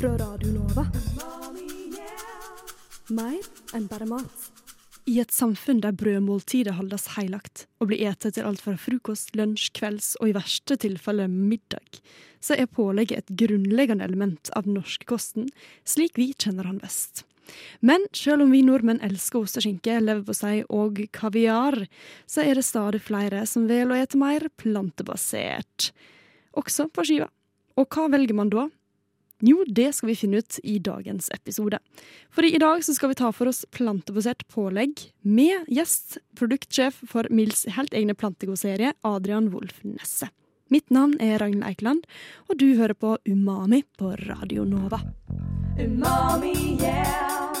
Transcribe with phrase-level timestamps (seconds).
[0.00, 0.84] fra Radio Nova.
[3.08, 3.38] Mer
[3.74, 4.44] enn bare mat.
[5.10, 9.72] I et samfunn der brødmåltidet holdes heilagt og blir etet til alt fra frokost, lunsj,
[9.74, 11.98] kvelds og i verste tilfelle middag,
[12.38, 15.48] så er pålegget et grunnleggende element av den norske kosten,
[15.88, 17.24] slik vi kjenner han best.
[17.80, 21.80] Men selv om vi nordmenn elsker ost og skinke, leverpostei og kaviar,
[22.28, 25.90] så er det stadig flere som velger å ete mer plantebasert.
[26.54, 27.32] Også på skiva.
[27.78, 28.68] Og hva velger man da?
[29.40, 31.78] Jo, det skal vi finne ut i dagens episode.
[32.34, 37.62] For i dag skal vi ta for oss plantebasert pålegg med gjest, produktsjef for Mils
[37.76, 40.32] helt egne plantegodserie, Adrian Wolf Nesse.
[40.68, 42.02] Mitt navn er Ragnhild Eikeland,
[42.50, 45.00] og du hører på Umami på Radio Nova.
[45.78, 47.54] Umami, yeah.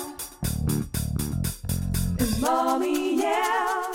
[2.18, 3.87] Umami, yeah.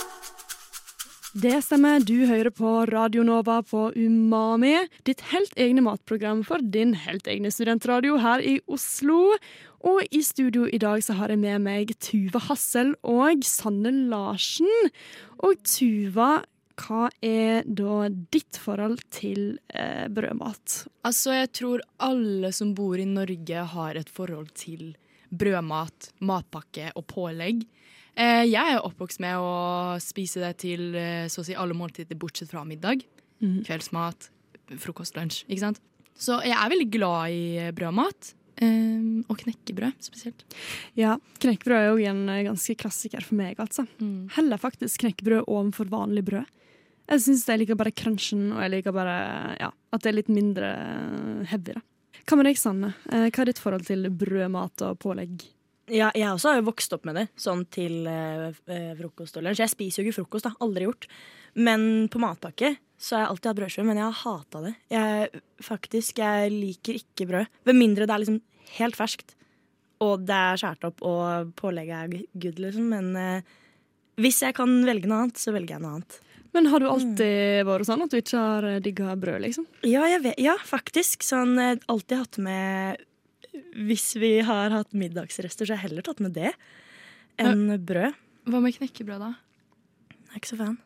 [1.34, 6.92] Det stemmer, du hører på Radio Nova på Umami, ditt helt egne matprogram for din
[6.94, 9.34] helt egne studentradio her i Oslo.
[9.82, 14.70] Og i studio i dag så har jeg med meg Tuva Hassel og Sanne Larsen.
[15.42, 16.44] Og Tuva,
[16.78, 20.84] hva er da ditt forhold til eh, brødmat?
[21.02, 24.92] Altså, jeg tror alle som bor i Norge har et forhold til
[25.34, 27.66] brødmat, matpakke og pålegg.
[28.14, 32.18] Eh, jeg er oppvokst med å spise det til eh, så å si alle måltider
[32.18, 33.02] bortsett fra middag.
[33.42, 33.62] Mm.
[33.66, 34.30] Kveldsmat,
[34.80, 35.42] frokost, lunsj.
[35.48, 35.82] Ikke sant?
[36.14, 38.34] Så jeg er veldig glad i brødmat.
[38.62, 40.44] Um, og knekkebrød spesielt.
[40.94, 43.58] Ja, knekkebrød er jo en ganske klassiker for meg.
[43.58, 43.82] altså.
[43.98, 44.28] Mm.
[44.36, 46.52] Heller faktisk knekkebrød overfor vanlig brød.
[47.10, 49.16] Jeg syns jeg liker bare crunchen, og jeg liker bare
[49.58, 50.70] ja, at det er litt mindre
[51.50, 51.74] heavy.
[51.74, 51.82] da.
[52.24, 52.94] Hva med deg, Sanne?
[53.10, 55.44] Eh, hva er ditt forhold til brødmat og pålegg?
[55.92, 58.54] Ja, jeg også har jo vokst opp med det, sånn til eh,
[58.98, 59.60] frokost og lunsj.
[59.64, 60.54] Jeg spiser jo ikke frokost, da.
[60.64, 61.08] Aldri gjort.
[61.54, 64.74] Men på matpakke så har jeg alltid hatt brødskive, men jeg har hata det.
[64.94, 67.58] Jeg, faktisk, jeg liker ikke brød.
[67.68, 68.40] Ved mindre det er liksom
[68.78, 69.34] helt ferskt,
[70.04, 72.88] og det er skåret opp, og pålegget er good, liksom.
[72.94, 73.56] Men eh,
[74.24, 76.20] hvis jeg kan velge noe annet, så velger jeg noe annet.
[76.54, 79.66] Men har du alltid vært sånn at du ikke har eh, digga brød, liksom?
[79.90, 81.26] Ja, vet, ja faktisk.
[81.26, 83.02] Sånn eh, alltid hatt med
[83.88, 86.52] Hvis vi har hatt middagsrester, så har jeg heller tatt med det
[87.42, 88.14] enn brød.
[88.50, 89.32] Hva med knekkebrød, da?
[90.12, 90.76] Jeg er ikke så fan.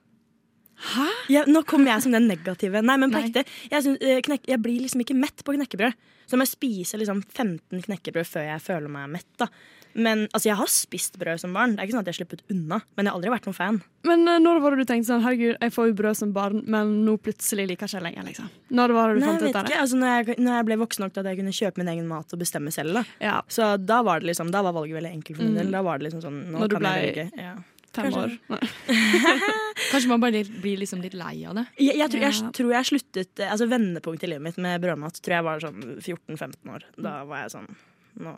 [0.78, 1.08] Hæ?
[1.32, 2.82] Ja, nå kommer jeg som den negative.
[2.84, 3.44] Nei, men på ekte.
[3.70, 5.96] Jeg, synes, eh, knek, jeg blir liksom ikke mett på knekkebrød.
[6.28, 9.30] Så må jeg spise liksom 15 knekkebrød før jeg føler meg mett.
[9.40, 9.50] da
[9.98, 11.74] men altså, jeg har spist brød som barn.
[11.74, 12.78] Det er ikke sånn at jeg har sluppet unna.
[12.94, 13.78] Men jeg har aldri vært noen fan.
[14.06, 16.60] Men uh, når var det du tenkte sånn herregud, jeg får jo brød som barn,
[16.70, 18.50] men nå plutselig liker jeg ikke lenger, liksom?
[18.78, 19.78] Når var det du Nei, fant ut av det?
[19.82, 22.06] Altså, når, jeg, når jeg ble voksen nok til at jeg kunne kjøpe min egen
[22.10, 23.04] mat og bestemme selv, da.
[23.24, 23.40] Ja.
[23.50, 25.72] Så da var det liksom, da var valget veldig enkelt for min del.
[25.72, 25.74] Mm.
[25.78, 26.94] Da var det liksom sånn Nå når kan ble...
[26.94, 27.28] jeg velge.
[27.48, 27.56] Ja.
[27.94, 28.34] Fem år.
[29.92, 31.64] Kanskje man bare blir liksom litt lei av det?
[31.80, 35.38] Jeg, jeg, tror, jeg, tror, jeg, sluttet Altså Vendepunktet i livet mitt med brødmat tror
[35.38, 36.84] jeg var sånn 14-15 år.
[36.98, 37.70] Da var jeg sånn
[38.18, 38.34] Nå.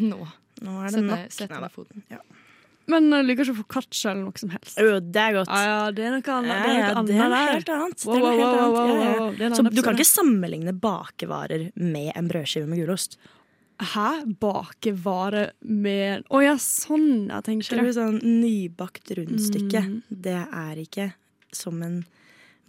[0.00, 0.24] Nå.
[0.64, 1.36] Nå er det sette, nok.
[1.36, 2.04] Sette ned foten.
[2.12, 2.22] Ja.
[2.90, 4.76] Men uh, liker ikke katsj eller noe som helst.
[4.80, 5.52] Jo, det er godt.
[5.52, 6.50] Ah, ja, det er noe annet.
[6.50, 8.04] Det er, noe annet det er helt annet.
[8.08, 9.54] Wow, wow, wow, wow, wow.
[9.56, 13.16] Så du kan ikke sammenligne bakevarer med en brødskive med gulost.
[13.92, 14.08] Hæ?
[14.40, 17.94] Bakevare med Å oh, ja, sånn jeg tenker det.
[17.96, 19.84] Sånn nybakt rundstykke.
[19.84, 20.00] Mm.
[20.08, 21.10] Det er ikke
[21.54, 22.02] som en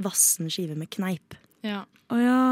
[0.01, 1.37] vassen skive med kneip.
[1.65, 1.83] Ja.
[2.11, 2.43] Å oh, ja.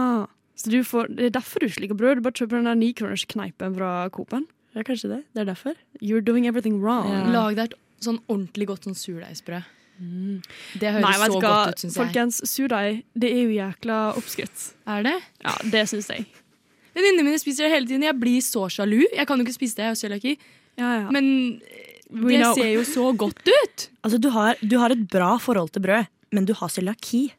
[0.58, 2.20] Så får, det er derfor du ikke liker brød?
[2.20, 4.46] Du bare kjøper den der nikronerskneipen fra Coop-en?
[4.74, 5.22] Ja, kanskje det.
[5.34, 5.78] Det er derfor.
[6.02, 7.10] You're doing everything wrong.
[7.12, 7.24] Ja.
[7.34, 9.70] Lag deg et sånn ordentlig godt sånn surdeigsbrød.
[10.02, 10.40] Mm.
[10.82, 11.98] Det høres Nei, så godt ut, syns jeg.
[12.00, 14.64] Folkens, surdeig det er jo jækla oppskrytt.
[14.90, 15.18] Er det?
[15.44, 16.26] Ja, det syns jeg.
[16.94, 18.06] Venninnene mine spiser det hele tiden.
[18.06, 19.02] Jeg blir så sjalu.
[19.10, 20.34] Jeg kan jo ikke spise det, jeg har cøliaki.
[20.80, 21.14] Ja, ja.
[21.14, 21.28] Men
[22.14, 23.90] det ser jo så godt ut.
[24.04, 27.30] Altså, du har, du har et bra forhold til brød, men du har cøliaki.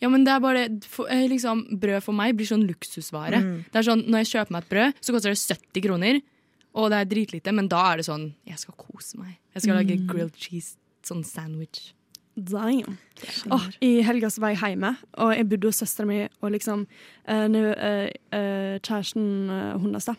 [0.00, 3.40] Ja, men det er bare for, eh, liksom, Brød for meg blir sånn luksusvare.
[3.42, 3.58] Mm.
[3.72, 6.20] Det er sånn, Når jeg kjøper meg et brød, så koster det 70 kroner.
[6.76, 9.36] Og det er dritlite, men da er det sånn Jeg skal kose meg.
[9.56, 9.78] Jeg skal mm.
[9.80, 10.76] lage grilled cheese
[11.06, 11.92] sånn sandwich.
[12.36, 12.98] Damn.
[13.50, 16.82] Oh, I helga så var jeg hjemme, og jeg bodde hos søstera mi og liksom
[16.84, 19.48] uh, nu, uh, uh, Kjæresten
[19.80, 20.10] hennes,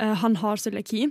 [0.00, 1.10] han har cøliaki.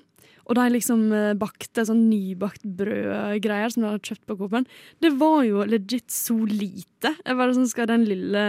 [0.49, 1.03] Og de liksom
[1.39, 4.65] bakte sånn nybakt brødgreier som de hadde kjøpt på Coop-en.
[4.99, 7.13] Det var jo legit så lite.
[7.13, 8.41] Jeg bare sånn, Skal den lille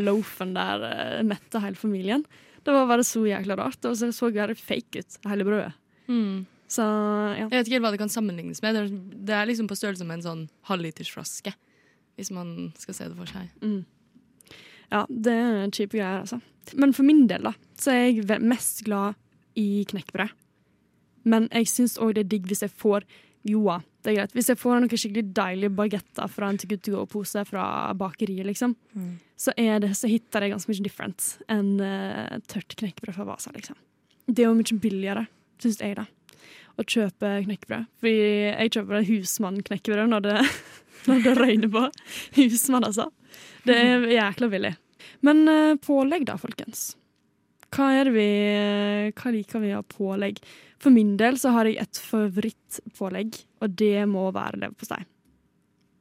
[0.00, 0.86] loafen der
[1.26, 2.24] mette hele familien?
[2.62, 3.82] Det var bare så jækla rart.
[3.90, 5.74] Og så så det fake ut, hele brødet.
[6.06, 6.46] Mm.
[6.72, 7.44] Så, ja.
[7.44, 8.78] Jeg vet ikke helt hva det kan sammenlignes med.
[9.26, 11.52] Det er liksom på størrelse med en sånn halvlitersflaske.
[12.16, 13.50] Hvis man skal se det for seg.
[13.64, 13.82] Mm.
[14.92, 16.40] Ja, det er kjipe greier, altså.
[16.78, 19.18] Men for min del da, så er jeg mest glad
[19.58, 20.32] i knekkebrød.
[21.28, 23.06] Men jeg syns òg det er digg hvis jeg får
[23.46, 24.34] Joa, det er greit.
[24.36, 27.64] Hvis jeg får noen skikkelig deilige bagetter fra en to go pose fra
[27.98, 29.08] bakeriet, liksom, mm.
[29.34, 33.78] så, det, så hitter det ganske mye different enn uh, tørt knekkebrød fra Vasa, liksom.
[34.30, 35.24] Det er jo mye billigere,
[35.62, 36.06] syns jeg, da,
[36.78, 37.88] å kjøpe knekkebrød.
[38.02, 38.16] Fordi
[38.48, 40.38] jeg kjøper husmann-knekkebrød når det,
[41.10, 41.84] når det røyner på.
[42.38, 43.10] Husmann, altså.
[43.66, 44.74] Det er jækla billig.
[45.26, 46.92] Men eh, pålegg, da, folkens.
[47.72, 48.28] Hva er det vi
[49.16, 50.42] Hva liker vi av pålegg?
[50.82, 55.04] For min del så har jeg et favorittpålegg, og det må være leverpostei.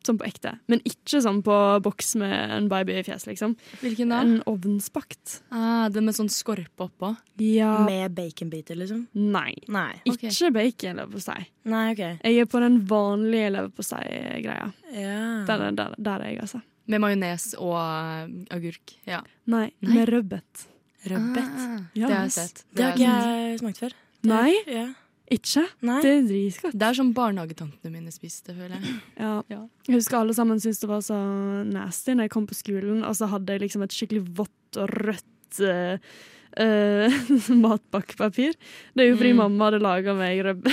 [0.01, 0.55] Sånn på ekte.
[0.71, 1.55] Men ikke sånn på
[1.85, 3.51] boks med en baby i fjes, liksom.
[3.83, 4.21] Hvilken da?
[4.25, 5.41] En ovnsbakt.
[5.53, 7.11] Ah, den med sånn skorpe oppå.
[7.37, 7.75] Ja.
[7.85, 9.03] Med baconbiter, liksom?
[9.13, 9.53] Nei.
[9.69, 9.99] Nei.
[10.09, 10.31] Okay.
[10.33, 11.45] Ikke bacon-leverpostei.
[11.69, 12.01] Nei, OK.
[12.25, 14.71] Jeg er på den vanlige leverpostei-greia.
[14.95, 15.21] Ja.
[15.45, 16.63] Der, der, der er jeg, altså.
[16.89, 18.95] Med majones og eh, agurk.
[19.07, 19.21] Ja.
[19.45, 19.93] Nei, Nei.
[19.99, 20.65] med rødbet.
[21.11, 21.45] Rødbet.
[21.45, 22.07] Ah, Ja.
[22.07, 22.63] Det har jeg sett.
[22.73, 23.95] Det har jeg ikke jeg smakt før.
[24.23, 24.87] Nei, Ja.
[25.31, 25.63] Ikke.
[25.87, 25.97] Nei.
[26.03, 26.75] Det er dritgodt.
[26.77, 28.95] Det er som barnehagetantene mine spiste, føler jeg.
[29.19, 29.33] Ja.
[29.51, 29.61] Ja.
[29.87, 31.17] Jeg husker alle sammen syntes det var så
[31.67, 34.91] nasty når jeg kom på skolen, og så hadde jeg liksom et skikkelig vått og
[35.07, 37.19] rødt uh,
[37.65, 38.55] matpakkepapir.
[38.95, 39.37] Det er jo fordi Mm.
[39.45, 40.71] mamma hadde laga meg rødbe.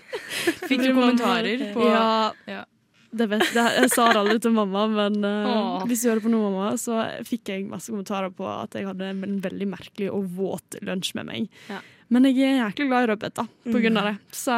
[0.70, 2.32] Fikk du kommentarer på Ja.
[2.46, 2.64] Ja.
[3.10, 3.70] Det vet, jeg.
[3.82, 7.00] jeg sa det aldri til mamma, men uh, hvis du hører på noe, mamma, så
[7.26, 11.26] fikk jeg masse kommentarer på at jeg hadde en veldig merkelig og våt lunsj med
[11.26, 11.48] meg.
[11.72, 11.80] Ja.
[12.10, 13.82] Men jeg er jæklig glad i rødbet, da, på Mm.
[13.84, 14.16] grunn av det.
[14.34, 14.54] Så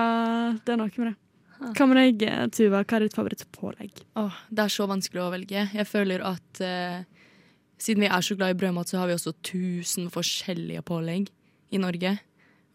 [0.65, 1.17] det er noe med det.
[1.77, 2.81] Hva med deg, eh, Tuva?
[2.85, 3.93] Hva er ditt favorittpålegg?
[4.17, 5.69] Oh, det er så vanskelig å velge.
[5.73, 7.05] Jeg føler at eh,
[7.79, 11.29] siden vi er så glad i brødmat, så har vi også tusen forskjellige pålegg
[11.71, 12.19] i Norge.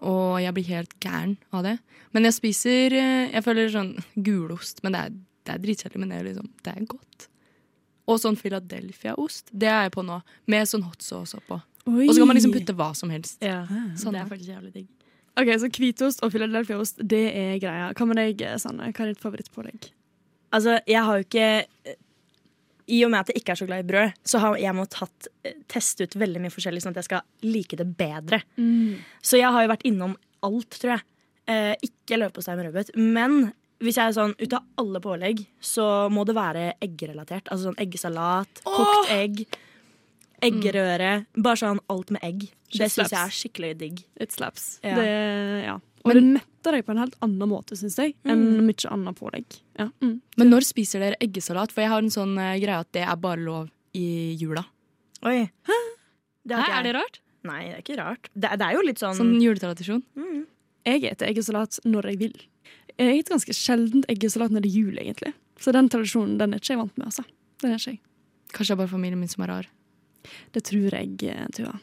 [0.01, 1.79] Og jeg blir helt gæren av det.
[2.13, 5.09] Men jeg spiser eh, Jeg føler sånn gulost, men det er,
[5.43, 7.27] det er dritkjedelig, men det er, liksom, det er godt.
[8.07, 9.49] Og sånn Philadelphia-ost.
[9.51, 11.59] Det er jeg på nå, med sånn hot sauce oppå.
[11.87, 13.39] Og så kan man liksom putte hva som helst.
[13.43, 13.61] Ja.
[13.99, 14.87] Sånn det er er faktisk jævlig digg.
[15.37, 17.91] Ok, Så hvitost og Philadelphia-ost, det er greia.
[17.93, 18.89] Hva med deg, Sanne?
[18.89, 19.91] Hva er ditt favorittpålegg?
[20.55, 21.95] Altså, jeg har jo ikke
[22.87, 25.27] I og med at jeg ikke er så glad i brød, så har jeg måttet
[25.43, 28.39] eh, teste ut veldig mye forskjellig, sånn at jeg skal like det bedre.
[29.21, 30.15] Så jeg har jo vært innom
[30.47, 31.03] alt, tror jeg.
[31.51, 32.93] Eh, ikke leverpostei med rødbet.
[32.95, 33.51] Men
[33.83, 37.51] hvis jeg er sånn ut av alle pålegg, så må det være eggrelatert.
[37.51, 39.43] Altså sånn eggesalat, kokt egg,
[40.43, 41.25] eggerøre.
[41.37, 42.39] Bare sånn alt med egg.
[42.71, 44.01] Det Shit syns jeg er skikkelig digg.
[44.21, 44.79] It slaps.
[44.83, 44.95] Ja.
[44.99, 45.07] Det,
[45.65, 45.77] ja.
[46.07, 48.65] Og det metter deg på en helt annen måte, syns jeg, enn Mm.
[48.67, 49.45] mye annet pålegg.
[49.79, 49.89] Ja.
[50.01, 50.21] Mm.
[50.37, 51.71] Men når spiser dere eggesalat?
[51.71, 54.63] For jeg har en sånn uh, greie at det er bare lov i jula.
[55.25, 55.49] Oi.
[56.47, 57.19] Det har Hæ, er det rart?
[57.43, 58.29] Nei, det er ikke rart.
[58.33, 60.03] Det, det er jo litt sånn, Sånn juletradisjon?
[60.15, 60.45] mm.
[60.87, 62.35] Jeg spiser eggesalat når jeg vil.
[62.97, 65.33] Jeg spiser ganske sjeldent eggesalat når det er jul, egentlig.
[65.59, 67.07] Så den tradisjonen den er ikke jeg vant med.
[67.09, 67.25] altså.
[67.61, 67.99] Den er ikke jeg.
[68.53, 69.67] Kanskje det er bare familien min som er rar.
[70.53, 71.17] Det tror jeg,
[71.55, 71.73] Tua.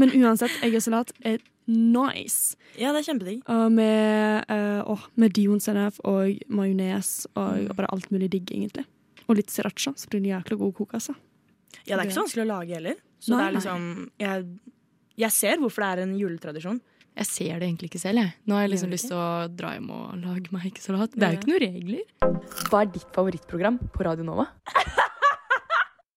[0.00, 1.38] Men uansett, egg og salat er
[1.70, 2.56] nice.
[2.76, 3.42] Ja, det er kjempedigg.
[3.48, 7.70] Og med, uh, med dionsennep og majones og, Mm.
[7.70, 8.84] og bare alt mulig digg, egentlig.
[9.28, 11.14] Og litt sriracha, så blir det jækla god kok, altså.
[11.86, 12.96] Ja, det er ikke så vanskelig å lage heller.
[13.20, 14.44] Så Nei, det er liksom jeg,
[15.16, 16.80] jeg ser hvorfor det er en juletradisjon.
[17.14, 18.18] Jeg ser det egentlig ikke selv.
[18.18, 18.34] Jeg.
[18.44, 21.14] Nå har jeg liksom lyst til å dra hjem og lage meg eggesalat.
[21.14, 22.02] Det er jo ikke noen regler.
[22.68, 24.48] Hva er ditt favorittprogram på Radio Nova?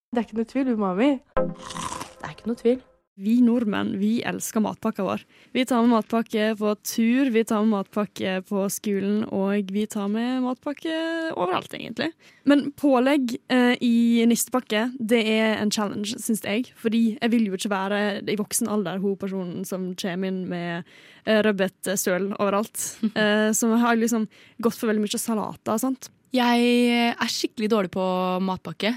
[0.08, 1.10] Det er ikke noe tvil, Umami.
[1.36, 2.78] Det er ikke noe tvil.
[3.18, 5.24] Vi nordmenn vi elsker matpakka vår.
[5.52, 10.06] Vi tar med matpakke på tur, vi tar med matpakke på skolen, og vi tar
[10.14, 10.94] med matpakke
[11.34, 12.12] overalt, egentlig.
[12.48, 16.70] Men pålegg eh, i nistepakke, det er en challenge, syns jeg.
[16.78, 20.86] Fordi jeg vil jo ikke være i voksen alder hun personen som kommer inn med
[21.28, 22.78] uh, rødbetstøl overalt.
[23.18, 24.28] Eh, jeg har liksom
[24.62, 26.12] gått for veldig mye salater, sant.
[26.36, 28.04] Jeg er skikkelig dårlig på
[28.46, 28.94] matpakke.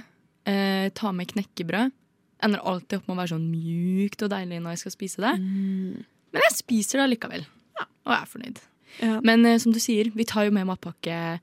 [0.48, 1.92] Eh, ta med knekkebrød.
[2.42, 5.34] Ender alltid opp med å være sånn mjukt og deilig når jeg skal spise det.
[5.40, 7.44] Men jeg spiser det allikevel.
[7.76, 8.60] Ja, og jeg er fornøyd.
[9.00, 11.40] Ja, Men eh, som du sier, vi tar jo med matpakke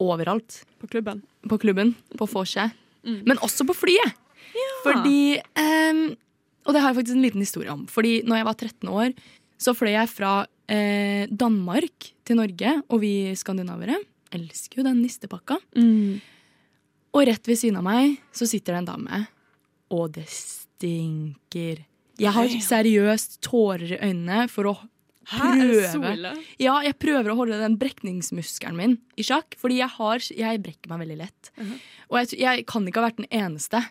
[0.00, 0.62] overalt.
[0.80, 1.22] på klubben.
[1.48, 2.72] På klubben, på vorset.
[3.04, 3.22] Mm.
[3.26, 4.16] Men også på flyet.
[4.82, 6.16] Fordi eh,
[6.66, 7.86] Og det har jeg faktisk en liten historie om.
[7.86, 9.12] Fordi når jeg var 13 år,
[9.60, 13.96] så fløy jeg fra eh, Danmark til Norge, og vi skandinavere
[14.32, 15.56] elsker jo den nistepakka.
[15.76, 16.20] Mm.
[17.16, 19.24] Og rett ved siden av meg så sitter det en dame,
[19.90, 21.84] og det stinker.
[22.20, 24.74] Jeg har seriøst tårer i øynene for å
[25.30, 30.62] prøve Ja, jeg prøver å holde den brekningsmuskelen min i sjakk, fordi jeg, har, jeg
[30.64, 31.52] brekker meg veldig lett.
[31.58, 31.74] Mhm.
[32.10, 33.82] Og jeg, jeg kan ikke ha vært den eneste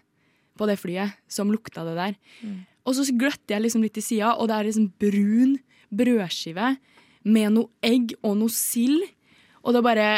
[0.59, 2.17] på det flyet som lukta det der.
[2.88, 5.57] Og så gløtter jeg liksom litt til sida, og det er liksom brun
[5.89, 6.73] brødskive
[7.29, 9.03] med noe egg og noe sild.
[9.63, 10.09] Og det bare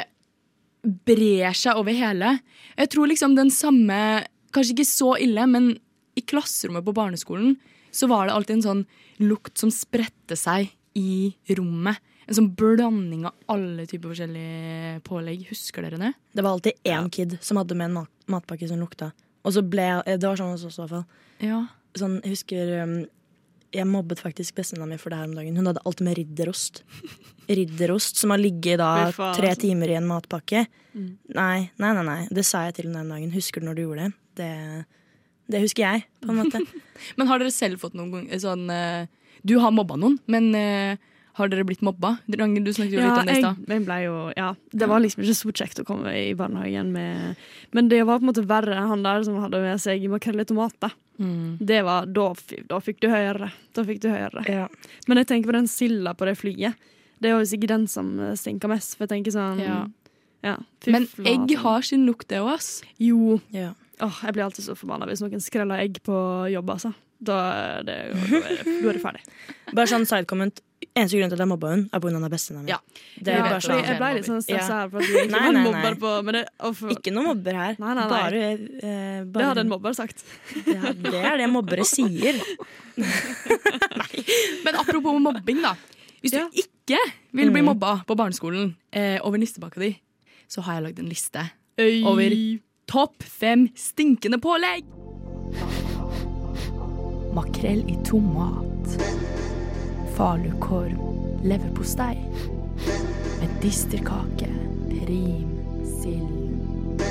[0.81, 2.37] brer seg over hele.
[2.77, 3.97] Jeg tror liksom den samme
[4.51, 5.67] Kanskje ikke så ille, men
[6.19, 7.53] i klasserommet på barneskolen
[7.95, 8.81] så var det alltid en sånn
[9.23, 12.01] lukt som spredte seg i rommet.
[12.27, 15.45] En sånn blanding av alle typer forskjellige pålegg.
[15.53, 16.11] Husker dere det?
[16.35, 19.13] Det var alltid én kid som hadde med en mat matpakke som lukta.
[19.47, 21.07] Og så ble Det var sånn hos oss i hvert fall.
[21.47, 21.61] Ja.
[21.97, 22.97] Sånn, jeg husker um,
[23.71, 25.57] jeg mobbet faktisk bestevenninna mi for det her om dagen.
[25.57, 26.81] Hun hadde alt med ridderost.
[27.47, 30.65] Ridderost som har ligget da tre timer i en matpakke.
[30.91, 31.11] Mm.
[31.37, 32.21] Nei, nei, nei, nei.
[32.31, 33.35] Det sa jeg til henne den dagen.
[33.35, 34.11] Husker du når du gjorde det?
[34.41, 34.49] Det,
[35.55, 36.63] det husker jeg, på en måte.
[37.19, 39.07] Men har dere selv fått noen ganger sånn eh,
[39.47, 40.99] Du har mobba noen, men eh,
[41.39, 42.17] har dere blitt mobba?
[42.27, 43.61] Du snakket jo litt om det i stad.
[43.71, 47.39] jeg ble jo, ja, det var liksom ikke så kjekt å komme i barnehagen med
[47.73, 50.45] Men det var på en måte verre han der som hadde med seg makrell i
[50.45, 50.91] tomat.
[51.21, 51.57] Mm.
[51.61, 52.27] Det var, da,
[52.69, 53.51] da fikk du høre.
[53.77, 54.43] Da fikk du høre.
[54.49, 54.65] Ja.
[55.07, 56.89] Men jeg tenker på den silda på det flyet.
[57.21, 58.97] Det er jo sikkert den som eh, stinker mest.
[58.97, 59.77] For jeg tenker sånn Ja.
[60.47, 60.57] ja,
[60.89, 62.71] Men egg har sin lukt, det òg, ass.
[62.97, 63.37] Jo.
[63.53, 63.75] Ja.
[64.01, 66.17] Åh, jeg blir alltid så forbanna hvis noen skreller egg på
[66.49, 66.95] jobb, altså.
[67.21, 69.21] Da er det, da er det ferdig.
[69.77, 70.63] Bare sånn sidecomment.
[70.93, 72.29] Eneste grunn til at jeg mobba hun er pga.
[72.29, 72.69] bestevenninna mi.
[72.73, 72.77] Ja.
[73.23, 73.83] Det er Ja, bare sånn.
[73.85, 74.89] jeg ble litt sånn stressa her.
[74.91, 75.93] For at du ikke Nei, nei, nei.
[75.95, 76.43] på det,
[76.75, 77.75] for, Ikke noen mobber her.
[77.79, 78.09] Nei, nei, nei.
[78.11, 80.23] Bare, eh, bare det hadde en mobber sagt.
[80.67, 82.35] Ja, det er det mobbere sier.
[84.65, 85.75] Men apropos mobbing, da.
[86.21, 86.47] Hvis du Ja.
[86.53, 86.99] ikke
[87.33, 87.65] vil bli Mm.
[87.71, 89.95] mobba på barneskolen eh, over nistepakka di,
[90.49, 92.03] så har jeg lagd en liste Øy.
[92.03, 94.83] over topp fem stinkende pålegg.
[97.33, 99.40] Makrell i tomat.
[100.21, 101.41] Falukorv.
[101.43, 102.15] Leverpostei.
[103.39, 104.47] Med disterkake,
[104.89, 105.49] Prim.
[106.01, 107.01] Sild.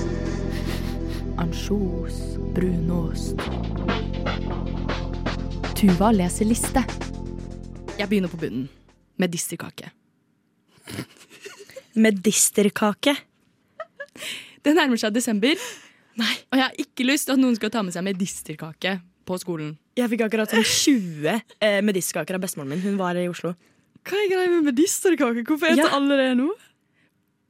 [1.39, 2.21] Ansjos.
[2.55, 3.35] Brunost.
[5.75, 6.85] Tuva leser liste.
[7.99, 8.69] Jeg begynner på bunnen.
[9.19, 9.91] Med Medisterkake.
[12.07, 13.17] Medisterkake.
[14.63, 15.59] Det nærmer seg desember,
[16.15, 19.75] og jeg har ikke lyst til at noen skal ta med seg medisterkake på skolen.
[19.99, 22.83] Jeg fikk akkurat sånn 20 eh, medisterkaker av bestemoren min.
[22.85, 23.55] Hun var i Oslo.
[24.07, 25.45] Hva er greia med medisterkaker?
[25.47, 25.95] Hvorfor spiser Ja.
[25.99, 26.51] alle det nå?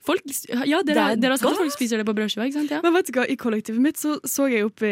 [0.01, 2.57] Folk, ja, dere, Det er dere har sagt at folk spiser det på brødskiva, ikke
[2.57, 2.71] sant?
[2.73, 2.79] Ja.
[2.81, 4.89] Men vet du hva, I kollektivet mitt så, så jeg oppi,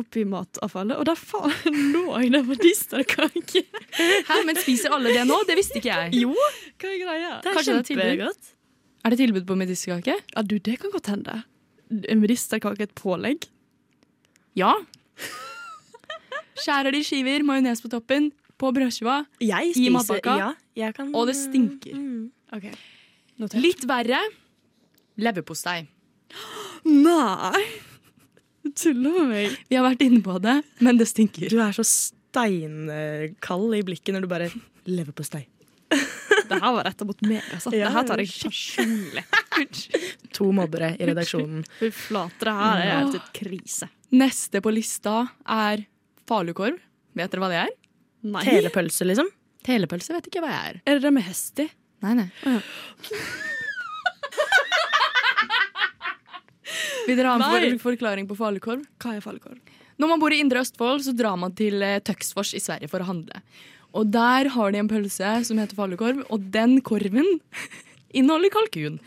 [0.00, 3.62] oppi matavfallet, og der faen lå jeg med medisterkake.
[4.26, 5.38] Hæ, men spiser alle det nå?
[5.46, 6.18] Det visste ikke jeg.
[6.24, 7.30] Jo, hva er greia?
[7.46, 8.04] Det er Kanskje det er tilbud?
[8.08, 8.50] kjempegodt.
[9.06, 10.18] Er det tilbud på medisterkake?
[10.34, 11.38] Ja, du, det kan godt hende.
[12.10, 13.46] En medisterkake et pålegg?
[14.58, 14.74] Ja.
[16.62, 21.36] Skjærer de skiver, majones på toppen, på brødskiva, Jeg I matpakka, Ja, kan og det
[21.38, 21.94] stinker.
[21.94, 22.30] Mm.
[22.56, 22.72] Okay.
[23.60, 24.18] Litt verre
[25.18, 25.86] leverpostei.
[26.88, 27.62] Nei!
[28.64, 29.58] Du tuller med meg.
[29.70, 31.48] Vi har vært inne på det, men det stinker.
[31.50, 34.50] Du er så steinkald i blikket når du bare
[34.88, 35.44] lever på stei.
[36.48, 37.42] Det her var retta mot meg.
[37.54, 37.72] Altså.
[37.76, 39.24] Ja, det her tar jeg personlig.
[40.38, 41.64] To mobbere i redaksjonen.
[41.80, 43.88] Fy flate, det her er helt krise.
[44.14, 45.82] Neste på lista er
[46.28, 46.78] falukorv.
[47.18, 47.72] Vet dere hva det er?
[48.28, 48.44] Nei.
[48.46, 49.28] Telepølse, liksom.
[49.66, 50.80] Telepølse vet ikke hva jeg er.
[50.86, 51.68] Er det det med hest i?
[52.04, 52.28] Nei, nei.
[57.08, 57.78] Vil dere ha en Nei.
[57.80, 58.82] forklaring på falukorv?
[59.00, 59.58] Hva er falukorv?
[59.98, 63.02] Når man bor i Indre Østfold, så drar man til eh, Tøksfors i Sverige for
[63.02, 63.40] å handle.
[63.96, 67.26] Og der har de en pølse som heter falukorv, og den korven
[68.18, 69.00] inneholder kalkun.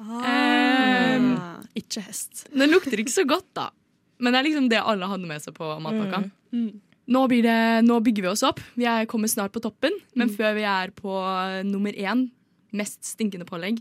[0.00, 2.44] Ah, ikke hest.
[2.52, 3.70] Den lukter ikke så godt, da.
[4.20, 6.22] Men det er liksom det alle hadde med seg på matpakka.
[6.54, 6.70] Mm.
[7.10, 8.60] Nå, blir det, nå bygger vi oss opp.
[8.78, 9.96] Vi er kommer snart på toppen.
[10.18, 12.28] Men før vi er på eh, nummer én,
[12.76, 13.80] mest stinkende pålegg,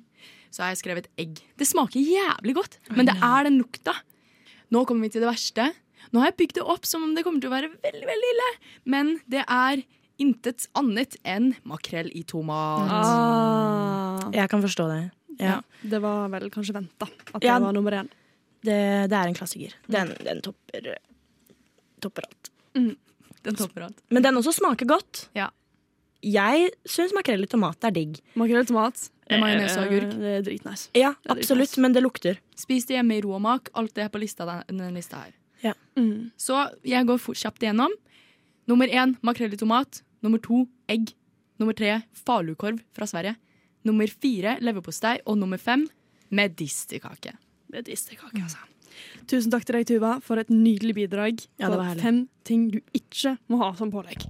[0.50, 1.38] så har jeg skrevet egg.
[1.60, 3.94] Det smaker jævlig godt, men det er den lukta.
[4.74, 5.68] Nå kommer vi til det verste.
[6.10, 8.32] Nå har jeg bygd det opp som om det kommer til å være veldig, veldig
[8.34, 8.50] ille.
[8.90, 9.84] Men det er
[10.20, 12.90] intet annet enn makrell i tomat.
[12.92, 14.26] Ah.
[14.36, 15.02] Jeg kan forstå det.
[15.40, 15.60] Ja.
[15.86, 17.60] Det var vel kanskje venta at Ja.
[17.60, 18.10] det var nummer én.
[18.66, 18.76] Det,
[19.10, 19.74] det er en klassiker.
[19.88, 20.90] Den, den topper,
[22.04, 22.50] topper alt.
[22.76, 24.02] Den topper alt.
[24.12, 25.30] Men den også smaker godt.
[25.38, 25.50] Ja.
[26.22, 28.18] Jeg syns makrell i tomat er digg.
[28.36, 29.06] Makrell i tomat.
[29.30, 30.10] Med majones og agurk.
[30.12, 30.90] Eh, Det er dritnice.
[30.98, 31.82] Ja, Ja, det er absolutt, nice.
[31.86, 32.40] men det lukter.
[32.60, 33.70] Spis det hjemme i ro og mak.
[33.80, 35.36] Alt det er på lista, denne lista her.
[36.00, 36.32] Mm.
[36.40, 36.56] Så
[36.88, 37.92] jeg går fort kjapt igjennom.
[38.68, 40.02] Nummer én makrell i tomat.
[40.24, 41.14] Nummer to egg.
[41.60, 43.36] Nummer tre falukorv fra Sverige.
[43.84, 45.20] Nummer fire leverpostei.
[45.26, 45.88] Og nummer fem
[46.32, 47.34] medisterkake.
[47.70, 48.58] Det er distekake, altså.
[49.30, 51.44] Tusen takk til deg, Tuva, for et nydelig bidrag.
[51.62, 54.26] Ja, det var fem ting du ikke må ha som pålegg.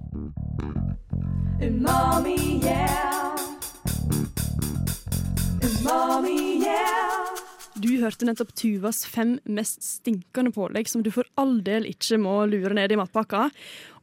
[7.80, 12.34] Du hørte nettopp Tuvas fem mest stinkende pålegg som du for all del ikke må
[12.50, 13.46] lure ned i matpakka.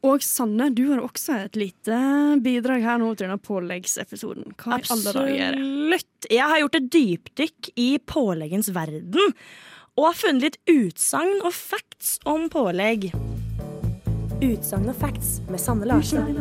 [0.08, 1.98] Og Sanne, du har også et lite
[2.42, 4.56] bidrag her nå til denne påleggsepisoden.
[4.58, 5.58] Hva i alle dager er?
[5.60, 6.30] Absolutt.
[6.34, 9.36] Jeg har gjort et dypdykk i påleggens verden.
[9.98, 13.12] Og har funnet litt utsagn og facts om pålegg.
[14.42, 16.34] Utsagn og facts med Sanne Larsen.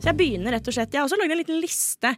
[0.00, 0.92] Så jeg begynner rett og slett.
[0.92, 2.14] Jeg har også lagd en liten liste.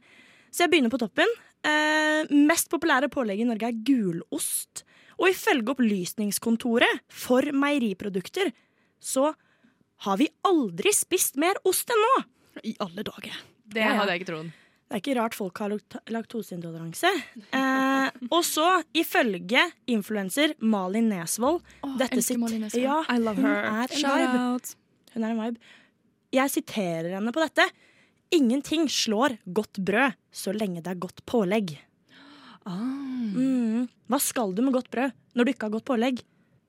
[0.50, 1.30] Så jeg begynner på toppen.
[1.64, 4.82] Eh, mest populære pålegget i Norge er gulost.
[5.20, 8.50] Og ifølge Opplysningskontoret for meieriprodukter
[9.02, 9.32] så
[10.06, 12.14] har vi aldri spist mer ost enn nå.
[12.66, 13.36] I alle dager.
[13.64, 14.00] Det Ja, ja.
[14.00, 14.50] hadde jeg ikke trodd.
[14.92, 17.08] Det er ikke rart folk har lakt- laktoseintoleranse.
[17.54, 22.82] Eh, og så, ifølge influenser Malin Nesvold oh, dette elsker sit- Malin Nesvold.
[22.84, 24.42] Ja, I love hun er en Shout vibe.
[24.52, 24.74] out.
[25.14, 25.58] Hun er en vibe.
[26.32, 27.64] Jeg siterer henne på dette.
[28.32, 31.74] Ingenting slår godt brød så lenge det er godt pålegg.
[32.64, 32.78] Ah.
[33.36, 33.88] Mm.
[34.08, 36.22] Hva skal du med godt brød når du ikke har godt pålegg?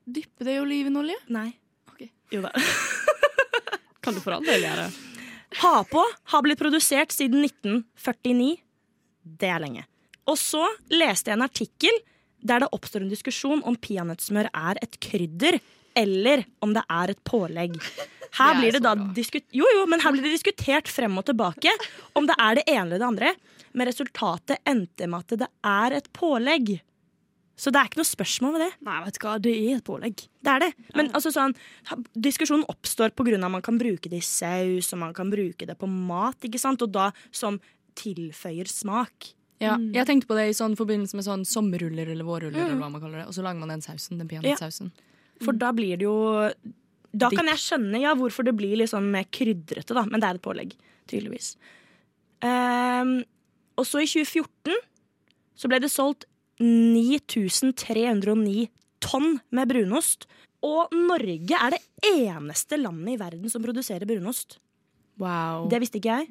[0.04, 1.16] Dyppe det i olivenolje?
[1.32, 1.48] Nei.
[1.94, 2.10] Okay.
[2.34, 2.52] Jo da.
[4.04, 4.90] Kan du for all del gjøre.
[5.62, 6.02] Ha på
[6.32, 8.58] har blitt produsert siden 1949.
[9.24, 9.86] Det er lenge.
[10.28, 12.02] Og så leste jeg en artikkel
[12.44, 15.56] der det oppstår en diskusjon om peanøttsmør er et krydder,
[15.96, 17.78] eller om det er et pålegg.
[18.38, 21.26] Her er blir det da diskut jo, jo, men her blir det diskutert frem og
[21.28, 21.70] tilbake
[22.18, 23.34] om det er det ene eller det andre.
[23.74, 26.76] Men resultatet endte med at det er et pålegg.
[27.54, 28.72] Så det er ikke noe spørsmål ved det.
[28.86, 30.24] Nei, vet du hva, det er et pålegg.
[30.44, 30.70] Det er det.
[30.98, 31.54] Men altså sånn,
[32.18, 33.36] diskusjonen oppstår pga.
[33.38, 36.58] at man kan bruke det i saus, og man kan bruke det på mat, ikke
[36.58, 36.82] sant?
[36.82, 37.60] og da som
[37.94, 39.34] tilføyer smak.
[39.62, 42.90] Ja, jeg tenkte på det i sånn forbindelse med sånn sommerruller eller vårruller, eller hva
[42.90, 43.28] man kaller det.
[43.30, 44.90] Og så lager man den sausen, den peanøttsausen.
[45.44, 46.16] For da blir det jo
[47.14, 50.02] Da kan jeg skjønne ja, hvorfor det blir litt sånn mer krydrete, da.
[50.10, 50.74] Men det er et pålegg,
[51.10, 51.54] tydeligvis.
[52.44, 53.20] Um,
[53.78, 54.74] og så i 2014
[55.54, 56.26] så ble det solgt
[56.60, 58.66] 9309
[59.04, 60.26] tonn med brunost.
[60.64, 64.58] Og Norge er det eneste landet i verden som produserer brunost.
[65.20, 65.68] Wow.
[65.70, 66.30] Det visste ikke jeg.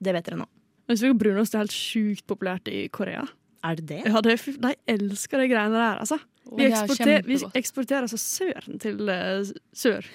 [0.00, 0.48] Det vet dere nå.
[0.90, 3.22] Jeg synes Brunost er helt sjukt populært i Korea.
[3.62, 4.00] Er det det?
[4.08, 6.18] Ja, det, er De elsker de greiene der, altså.
[6.56, 10.08] Vi, er eksporter, vi eksporterer altså søren til uh, sør.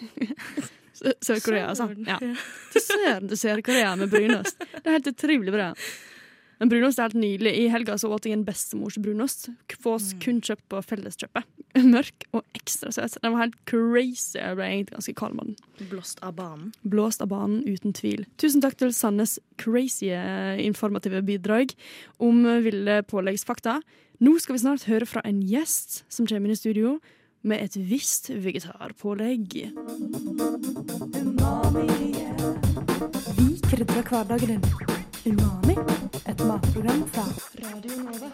[0.95, 1.89] Sør-Korea, altså.
[2.08, 2.17] Ja.
[2.71, 4.60] Til søren til Sør-Korea med brunost.
[4.60, 5.71] Det er helt utrolig bra.
[6.60, 7.52] Men brunost er helt nydelig.
[7.60, 9.50] I helga så åt jeg en bestemors brunost.
[9.84, 11.48] Fås kun kjøpt på Felleskjøpet.
[11.93, 13.17] Mørk og ekstra søt.
[13.24, 14.38] Den var helt crazy.
[14.39, 15.89] Jeg ble egentlig ganske kald med den.
[15.91, 16.71] Blåst av banen.
[16.88, 18.24] Blåst av banen, uten tvil.
[18.41, 21.76] Tusen takk til Sannes crazy eh, informative bidrag
[22.24, 23.82] om eh, ville påleggsfakta.
[24.23, 26.95] Nå skal vi snart høre fra en gjest som kommer inn i studio
[27.45, 29.56] med et visst vegetarpålegg.
[33.36, 34.67] Vi krydrer hverdagen din.
[35.25, 35.73] Umami,
[36.30, 37.25] et matprogram fra
[37.63, 38.30] Radio Nova.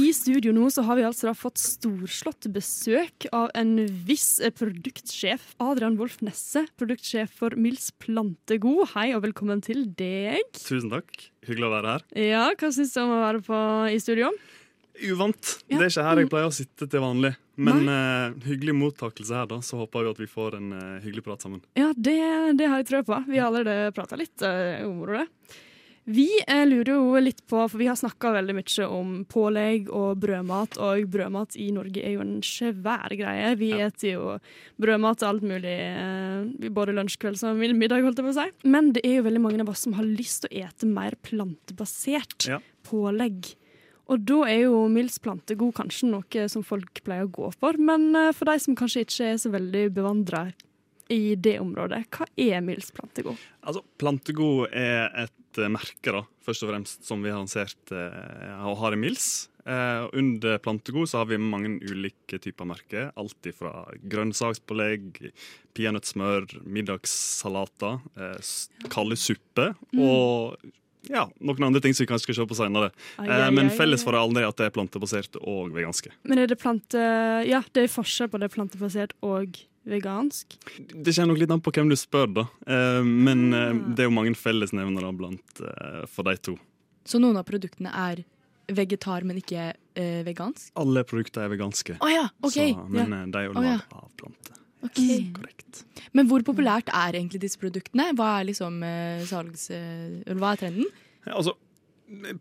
[0.00, 3.74] I studio nå så har vi altså da fått storslått besøk av en
[4.08, 5.50] viss eh, produktsjef.
[5.60, 8.94] Adrian Wolf Nesse, produktsjef for Mils Plantegod.
[8.96, 10.40] Hei og velkommen til deg.
[10.56, 11.28] Tusen takk.
[11.44, 12.08] Hyggelig å være her.
[12.24, 13.60] Ja, Hva syns du om å være på,
[13.92, 14.32] i studio?
[15.00, 15.64] Uvant.
[15.68, 15.78] Ja.
[15.78, 17.32] Det er ikke her jeg pleier å sitte til vanlig.
[17.62, 19.60] Men uh, hyggelig mottakelse her, da.
[19.64, 21.60] Så håper vi at vi får en uh, hyggelig prat sammen.
[21.78, 22.16] Ja, det,
[22.60, 23.18] det har jeg trua på.
[23.28, 25.26] Vi har allerede prata litt eh, om det.
[26.04, 26.26] Vi
[26.66, 31.04] lurer jo litt på, for vi har snakka veldig mye om pålegg og brødmat, og
[31.12, 33.52] brødmat i Norge er jo en svær greie.
[33.60, 33.86] Vi Ja.
[33.86, 34.32] eter jo
[34.82, 35.76] brødmat og alt mulig,
[36.74, 38.48] både lunsj, kvelds og middag, holdt jeg på å si.
[38.66, 41.14] Men det er jo veldig mange av oss som har lyst til å ete mer
[41.22, 42.58] plantebasert Ja.
[42.82, 43.54] pålegg.
[44.12, 48.10] Og da er jo Mils plantegod kanskje noe som folk pleier å gå for, men
[48.18, 50.50] eh, for de som kanskje ikke er så veldig bevandra
[51.12, 53.40] i det området, hva er Mils plantegod?
[53.64, 58.68] Altså, Plantegod er et eh, merke, da, først og fremst, som vi har lansert eh,
[58.68, 59.30] og har i Mils.
[59.64, 63.10] Eh, under Plantegod så har vi mange ulike typer merker.
[63.20, 65.20] Alt fra grønnsakspålegg,
[65.76, 68.54] peanøttsmør, middagssalater, eh,
[68.92, 70.58] kalde suppe og
[71.10, 72.92] ja, noen andre ting som vi kanskje skal se på seinere.
[73.18, 76.12] Eh, men felles for alle er at det er plantebasert og veganske.
[76.28, 77.02] Men er det plante...
[77.48, 80.54] Ja, det er forskjell på det plantebasert og vegansk.
[80.78, 82.44] Det kommer nok litt an på hvem du spør, da.
[82.66, 83.80] Eh, men eh, Ah.
[83.94, 86.56] det er jo mange fellesnevnere blant eh, for de to.
[87.04, 88.22] Så noen av produktene er
[88.72, 90.70] vegetar, men ikke eh, vegansk?
[90.78, 91.96] Alle produkter er veganske.
[91.98, 92.54] oh, ja, OK.
[92.54, 93.24] Så, men ja.
[93.26, 93.78] de er jo Å, ja.
[93.98, 94.61] av planter.
[94.82, 95.00] Ok.
[95.38, 95.82] Korrekt.
[96.12, 98.10] Men hvor populært er egentlig disse produktene?
[98.18, 99.68] Hva er liksom eh, salgs...
[99.72, 100.88] eh, eller hva er trenden?
[101.26, 101.54] Ja, altså,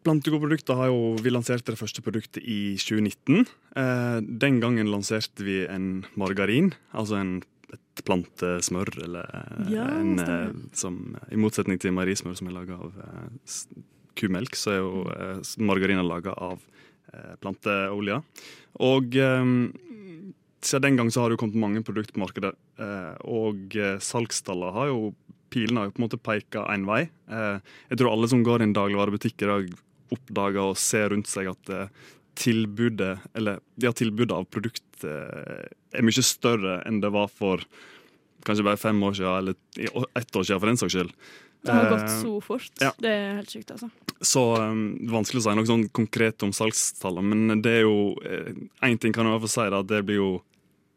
[0.04, 3.46] Plantegårdprodukter har jo Vi lanserte det første produktet i 2019.
[3.80, 7.38] Eh, den gangen lanserte vi en margarin, altså en,
[7.72, 10.76] et plantesmør, eller eh, Ja, en eh, stemmer.
[10.76, 11.00] som
[11.32, 13.68] I motsetning til marismør, som er laga av eh, s-
[14.20, 15.56] kumelk, så er jo eh, s-
[16.04, 16.60] laga av
[17.14, 18.20] eh, planteolje.
[18.92, 19.56] Og eh,
[20.66, 24.00] siden den gang så har det jo kommet mange produkter på markedet, eh, og eh,
[24.02, 25.12] salgstallene har jo
[25.52, 27.02] Pilene har jo på en måte peka én vei.
[27.28, 29.74] Eh, jeg tror alle som går i en dagligvarebutikk i dag,
[30.16, 31.72] oppdager og ser rundt seg at
[32.40, 37.66] tilbudet, eller ja, tilbudet av produkt er mye større enn det var for
[38.48, 41.12] kanskje bare fem år siden, eller ett år siden for den saks skyld.
[41.62, 42.72] Det har gått så fort.
[42.80, 42.94] ja.
[42.98, 43.90] Det er helt sykt, altså.
[44.24, 48.16] Så um, vanskelig å si noe sånn konkret om salgstallene, men det er jo
[48.86, 50.32] Én ting kan jeg i hvert fall si, da, det blir jo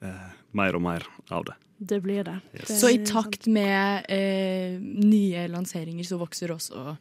[0.05, 1.57] eh, mer og mer av det.
[1.85, 2.37] Det blir det.
[2.55, 2.69] Yes.
[2.71, 6.95] det Så i takt med eh, nye lanseringer så vokser også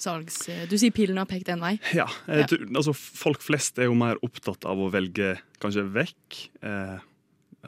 [0.00, 0.40] salgs...
[0.48, 1.76] eh, Du sier pilen har pekt en vei.
[1.94, 2.48] Ja, jeg Ja.
[2.50, 6.98] Du, altså Folk flest er jo mer opptatt av å velge kanskje vekk eh,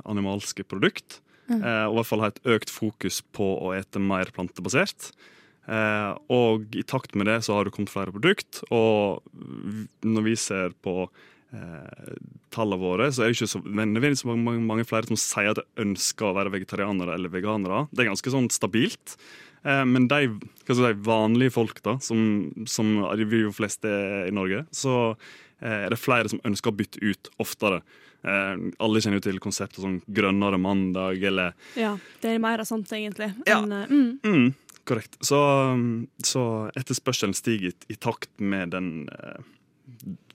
[0.04, 1.20] animalske produkt.
[1.46, 1.60] Mm.
[1.60, 5.12] Eh, og i hvert fall ha et økt fokus på å ete mer plantebasert.
[5.68, 9.22] Eh, og i takt med det så har det kommet flere produkt, og
[10.06, 11.24] når vi ser på eh,
[12.54, 15.60] tallene våre, så er det ikke så nødvendigvis så mange, mange flere som sier at
[15.60, 17.84] de ønsker å være vegetarianere eller veganere.
[17.92, 19.16] Det er ganske sånn stabilt.
[19.66, 20.30] Eh, men de,
[20.68, 22.20] si, vanlige folk, da, som,
[22.70, 24.96] som vi jo flest er i Norge, så
[25.60, 27.80] eh, er det flere som ønsker å bytte ut oftere.
[28.26, 32.70] Eh, alle kjenner jo til konseptet sånn grønnere mandag, eller Ja, det er mer av
[32.70, 33.32] sånt, egentlig.
[33.48, 33.60] Ja.
[33.62, 34.08] eh, mm.
[34.22, 34.46] mm,
[34.86, 35.18] Korrekt.
[35.26, 35.38] Så,
[36.22, 36.42] så
[36.78, 38.90] etterspørselen stiger i, i takt med den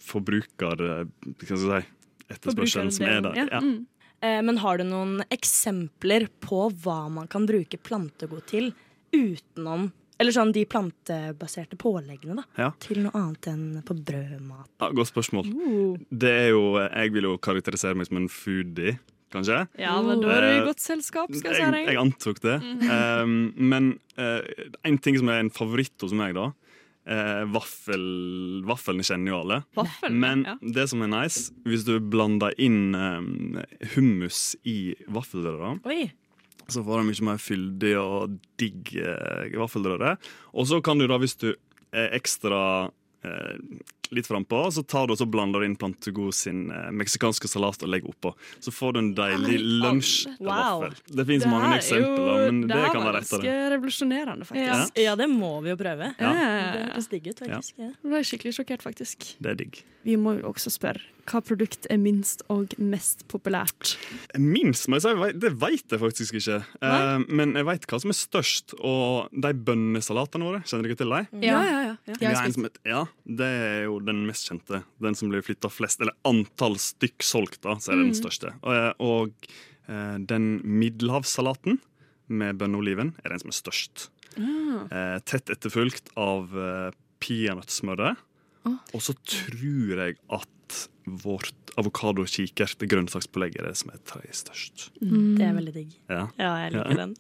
[0.02, 0.82] forbruker...
[1.02, 1.98] eh, Hva skal jeg si
[2.32, 3.36] Etterspørselen som er der.
[3.42, 3.48] Ja.
[3.52, 3.60] Ja.
[3.60, 3.86] Mm.
[4.24, 8.70] Eh, Men har du noen eksempler på hva man kan bruke plantegod til
[9.12, 9.90] utenom
[10.22, 12.44] Eller sånn de plantebaserte påleggene, da.
[12.62, 12.68] Ja.
[12.84, 14.70] Til noe annet enn på brødmat.
[14.80, 15.48] Ja, godt spørsmål.
[15.50, 15.96] Uh.
[16.14, 19.00] Det er jo, Jeg vil jo karakterisere meg som en foodie,
[19.34, 19.64] kanskje.
[19.82, 21.88] Ja, men da er du i Eh, godt selskap, skal jeg si deg.
[21.88, 22.58] jeg jeg antok det.
[22.86, 24.42] Um, men uh,
[24.86, 26.52] en ting som er en favoritt hos meg, da
[27.08, 28.06] eh, vaffel,
[28.68, 29.60] vaffelen kjenner jo alle.
[29.78, 30.16] Vaffel.
[30.24, 30.58] Men ja.
[30.62, 33.64] det som er nice, hvis du blander inn eh,
[33.96, 35.78] hummus i vaffelrøra,
[36.72, 40.16] så får du mye mer fyldig og digg eh, vaffelrøre.
[40.56, 41.52] Og så kan du da, hvis du
[41.92, 42.62] er ekstra
[43.28, 43.58] eh,
[44.12, 47.82] litt frampå, så tar du og så blander du inn Plantegod sin eh, meksikanske salat
[47.82, 48.34] og legger oppå.
[48.60, 50.88] Så får du en deilig lunsj Wow.
[51.08, 53.69] Det fins mange er eksempler, men det, kan være et av ganske dem.
[53.76, 55.00] revolusjonerende, faktisk.
[55.00, 56.12] ja, det må vi jo prøve.
[56.19, 56.34] Ja.
[56.36, 57.80] Det høres digg ut, faktisk.
[57.80, 57.91] Ja.
[58.02, 59.32] Nå ble jeg skikkelig sjokkert, faktisk.
[59.39, 59.82] Det er digg.
[60.08, 63.96] Vi må jo også spørre hva produkt er minst og mest populært?
[64.40, 65.32] Minst, må jeg si.
[65.42, 66.58] Det vet jeg faktisk ikke.
[66.82, 68.76] Eh, men jeg vet hva som er størst.
[68.80, 71.28] Og de bønnesalatene våre, kjenner dere til dem?
[71.46, 71.82] Ja, ja, ja.
[71.92, 71.96] ja.
[72.06, 73.04] De har Vi har en spist- som heter- ja,
[73.42, 74.84] det er jo den mest kjente.
[75.02, 78.54] Den som blir flytta flest, eller antall stykk solgt, da, så er det den største.
[78.64, 79.52] Og, og
[79.88, 81.80] eh, den middelhavssalaten
[82.32, 84.10] med bønneoliven er den som er størst.
[84.40, 88.18] Eh, tett etterfulgt av eh, peanøttsmøret.
[88.65, 94.84] Og så tror jeg at vårt avokado-kikert er det som er tredje størst.
[95.00, 95.93] Det er veldig digg.
[96.10, 96.28] Ja.
[96.38, 96.97] Ja, jeg liker Ja.
[97.00, 97.15] den.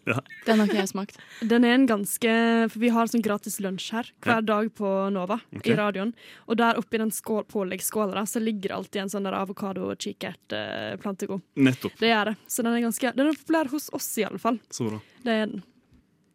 [0.45, 1.17] Den har ikke jeg smakt.
[1.41, 5.39] Den er en ganske For vi har sånn gratis lunsj her hver dag på Nova
[5.55, 5.73] okay.
[5.73, 6.13] i radioen.
[6.47, 10.97] Og der oppi den skål, påleggsskåla så ligger det alltid en sånn der avokado-kikert eh.
[11.55, 11.97] Nettopp.
[11.97, 12.37] Det gjør det.
[12.47, 14.59] Så den er ganske Den er populær hos oss, i alle fall.
[14.69, 15.01] Så bra.
[15.23, 15.63] Det er den.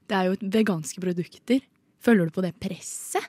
[0.08, 1.60] Det er jo veganske produkter.
[2.00, 3.26] Føler du på det presset?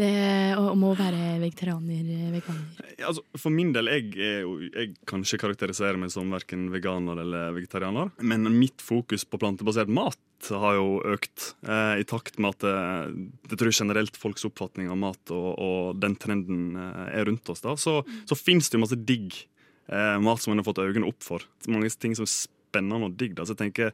[0.00, 2.92] Det om å være vegetarianer, veganer?
[3.04, 7.20] Altså, for min del, jeg, er jo, jeg kan ikke karakterisere meg som verken veganer
[7.20, 8.12] eller vegetarianer.
[8.24, 10.18] Men mitt fokus på plantebasert mat
[10.56, 13.10] har jo økt eh, i takt med at eh,
[13.50, 17.60] jeg tror generelt folks oppfatning av mat og, og den trenden eh, er rundt oss.
[17.66, 17.76] da.
[17.76, 21.20] Så, så fins det jo masse digg eh, mat som en har fått øynene opp
[21.26, 21.44] for.
[21.68, 22.28] Mange ting som
[22.70, 23.34] spennende og digg.
[23.36, 23.46] da.
[23.46, 23.92] Så jeg tenker,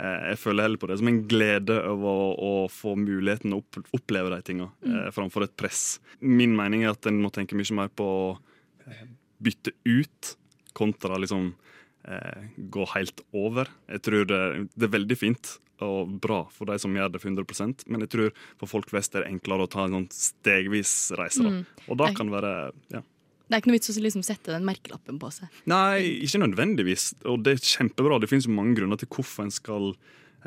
[0.00, 3.62] eh, jeg føler heller på det som en glede over å, å få muligheten å
[3.96, 6.00] oppleve de tinga, eh, framfor et press.
[6.20, 8.24] Min mening er at en må tenke mye mer på å
[8.88, 9.04] eh,
[9.44, 10.34] bytte ut
[10.74, 11.52] kontra liksom
[12.08, 13.70] eh, gå helt over.
[13.88, 14.40] Jeg tror det,
[14.74, 18.12] det er veldig fint og bra for de som gjør det for 100% men jeg
[18.12, 18.28] tror
[18.60, 21.42] for folk flest er det enklere å ta en sånn stegvis reise.
[21.42, 21.50] da.
[21.50, 21.88] Mm.
[21.88, 22.54] Og da kan det være
[22.94, 23.02] ja.
[23.44, 25.48] Det er ikke noe vits å liksom sette den merkelappen på seg.
[25.68, 27.10] Nei, ikke nødvendigvis.
[27.28, 28.16] Og det er kjempebra.
[28.22, 29.90] Det finnes jo mange grunner til hvorfor en skal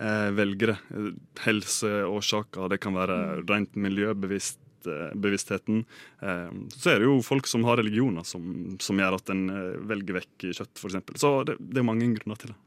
[0.02, 0.78] eh, velge det.
[0.98, 1.12] Eh,
[1.46, 4.60] Helseårsaker, det kan være rent miljøbevisst.
[4.88, 5.86] eh, Bevisstheten.
[6.22, 9.46] Eh, så er det jo folk som har religioner som, som gjør at en
[9.90, 11.20] velger vekk kjøtt, f.eks.
[11.22, 12.58] Så det, det er mange grunner til det.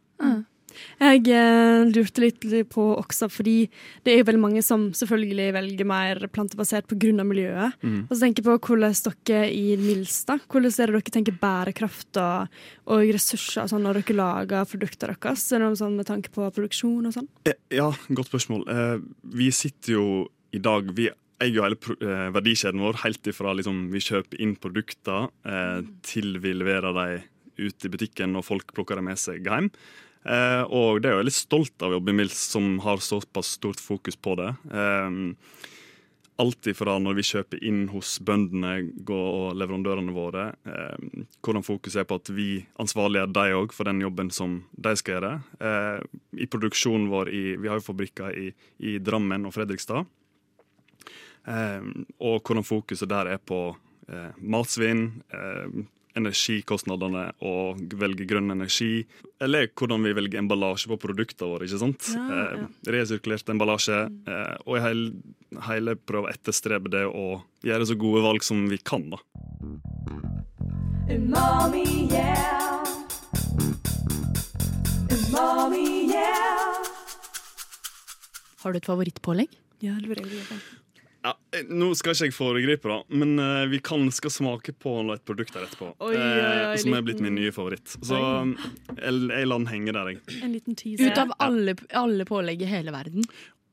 [1.01, 3.57] Jeg eh, lurte litt på også, fordi
[4.05, 7.25] det er jo veldig mange som selvfølgelig velger mer plantebasert pga.
[7.25, 7.77] miljøet.
[7.83, 8.07] Mm.
[8.09, 11.39] Og så tenker jeg på hvordan dere i Mils da, hvordan er det dere tenker
[11.41, 15.47] bærekraft og, og ressurser og sånn når dere lager produktene deres?
[15.53, 17.31] Er det noe sånn med tanke på produksjon og sånn?
[17.49, 18.67] Eh, Ja, godt spørsmål.
[18.69, 18.97] Eh,
[19.37, 20.07] vi sitter jo
[20.51, 21.07] i dag Vi
[21.41, 26.37] eier jo hele eh, verdikjeden vår helt ifra liksom, vi kjøper inn produkter eh, til
[26.43, 27.29] vi leverer dem
[27.61, 29.71] ut i butikken og folk plukker dem med seg hjem.
[30.25, 33.57] Eh, og det er jeg litt stolt av å jobbe i Mills, som har såpass
[33.57, 34.53] stort fokus på det.
[34.69, 35.17] Eh,
[36.41, 38.75] alt ifra når vi kjøper inn hos bøndene
[39.13, 42.49] og leverandørene våre, eh, hvordan fokuset er på at vi
[42.81, 45.35] ansvarliggjør de òg for den jobben som de skal gjøre.
[46.41, 48.49] I produksjonen vår i, Vi har jo fabrikker i,
[48.81, 50.09] i Drammen og Fredrikstad.
[52.21, 53.77] Og hvordan fokuset der er på
[54.41, 55.23] matsvinn,
[56.19, 59.05] energikostnadene og velge grønn energi.
[59.43, 61.69] Eller hvordan vi velger emballasje på produktene våre.
[61.69, 62.11] ikke sant?
[62.15, 62.65] Ja, ja.
[62.65, 64.01] Eh, resirkulert emballasje.
[64.27, 65.13] Eh, og i hele,
[65.69, 69.11] hele prøve å etterstrebe det og gjøre så gode valg som vi kan.
[69.11, 69.21] da.
[78.61, 79.55] Har du et favorittpålegg?
[79.81, 80.61] Ja, det.
[81.21, 84.95] Ja, eh, nå skal ikke jeg foregripe, da, men uh, vi kan skal smake på
[85.13, 85.91] et produkt der etterpå.
[86.01, 87.93] Oi, oi, oi, eh, som er blitt min nye favoritt.
[87.93, 90.21] Så eh, jeg, jeg lar den henge der, jeg.
[90.41, 91.11] En liten teaser.
[91.11, 93.27] Ut av alle, alle pålegg i hele verden?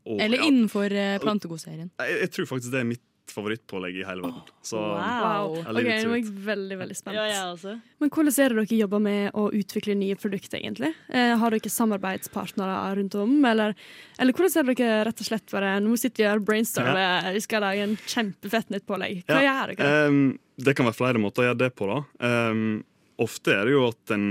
[0.08, 1.90] Oh, Eller ja, innenfor uh, plantegodserien?
[2.04, 3.04] jeg, jeg tror faktisk det er mitt
[3.34, 4.42] favorittpålegg i hele verden.
[4.66, 5.58] Så Wow.
[5.60, 7.16] It nå er jeg veldig veldig spent.
[7.18, 7.76] Ja, ja.
[8.00, 10.94] Men hvordan er det dere jobber med å utvikle nye produkter, egentlig?
[11.10, 13.76] Eh, har dere samarbeidspartnere rundt om, eller,
[14.20, 17.42] eller hvordan er det dere rett og slett bare Nå sitter vi og brainstormer, vi
[17.44, 19.24] skal lage en kjempefett nytt pålegg.
[19.28, 19.96] Hva gjør dere?
[20.08, 20.22] Um,
[20.58, 21.88] det kan være flere måter å gjøre det på.
[21.92, 22.04] da.
[22.52, 22.84] Um,
[23.22, 24.28] ofte er det jo at en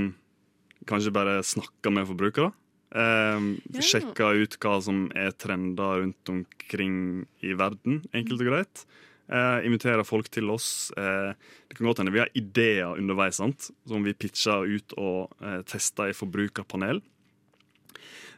[0.86, 2.52] kanskje bare snakker med forbrukere.
[2.94, 3.82] Um, Ja.
[3.82, 8.86] Sjekker ut hva som er trender rundt omkring i verden, enkelt og greit.
[9.26, 10.92] Eh, inviterer folk til oss.
[10.96, 11.32] Eh,
[11.66, 13.70] det kan godt hende vi har ideer underveis sant?
[13.86, 17.02] som vi pitcher ut og eh, tester i forbrukerpanel.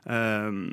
[0.08, 0.72] Um,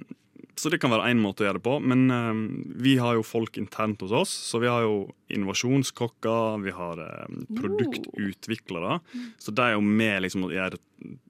[0.55, 1.75] så det kan være én måte å gjøre det på.
[1.83, 2.43] Men um,
[2.79, 4.31] vi har jo folk internt hos oss.
[4.51, 8.99] Så vi har jo innovasjonskokker, vi har um, produktutviklere.
[9.41, 10.79] Så de er jo med liksom, å gjøre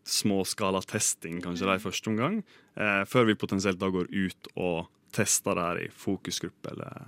[0.05, 2.39] småskala testing kanskje de i første omgang.
[2.77, 4.85] Eh, før vi potensielt da går ut og
[5.15, 7.07] tester det her i fokusgruppe eller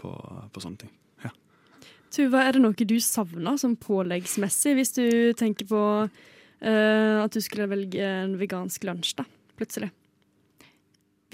[0.00, 0.12] på,
[0.50, 0.92] på sånne ting.
[1.22, 1.30] Ja.
[2.14, 5.06] Tuva, er det noe du savner som påleggsmessig, hvis du
[5.38, 9.28] tenker på uh, at du skulle velge en vegansk lunsj, da,
[9.60, 9.92] plutselig?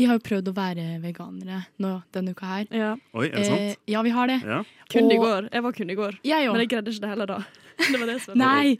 [0.00, 2.68] Vi har jo prøvd å være veganere nå denne uka her.
[2.72, 2.90] Ja.
[3.12, 3.64] Oi, er det sant?
[3.66, 4.38] Eh, ja, vi har det.
[4.48, 4.62] Ja.
[4.88, 5.50] Kun i går.
[5.52, 6.14] Jeg var kun i går.
[6.24, 7.40] Jeg Men jeg greide ikke det heller da.
[7.90, 8.78] Det var det som Nei.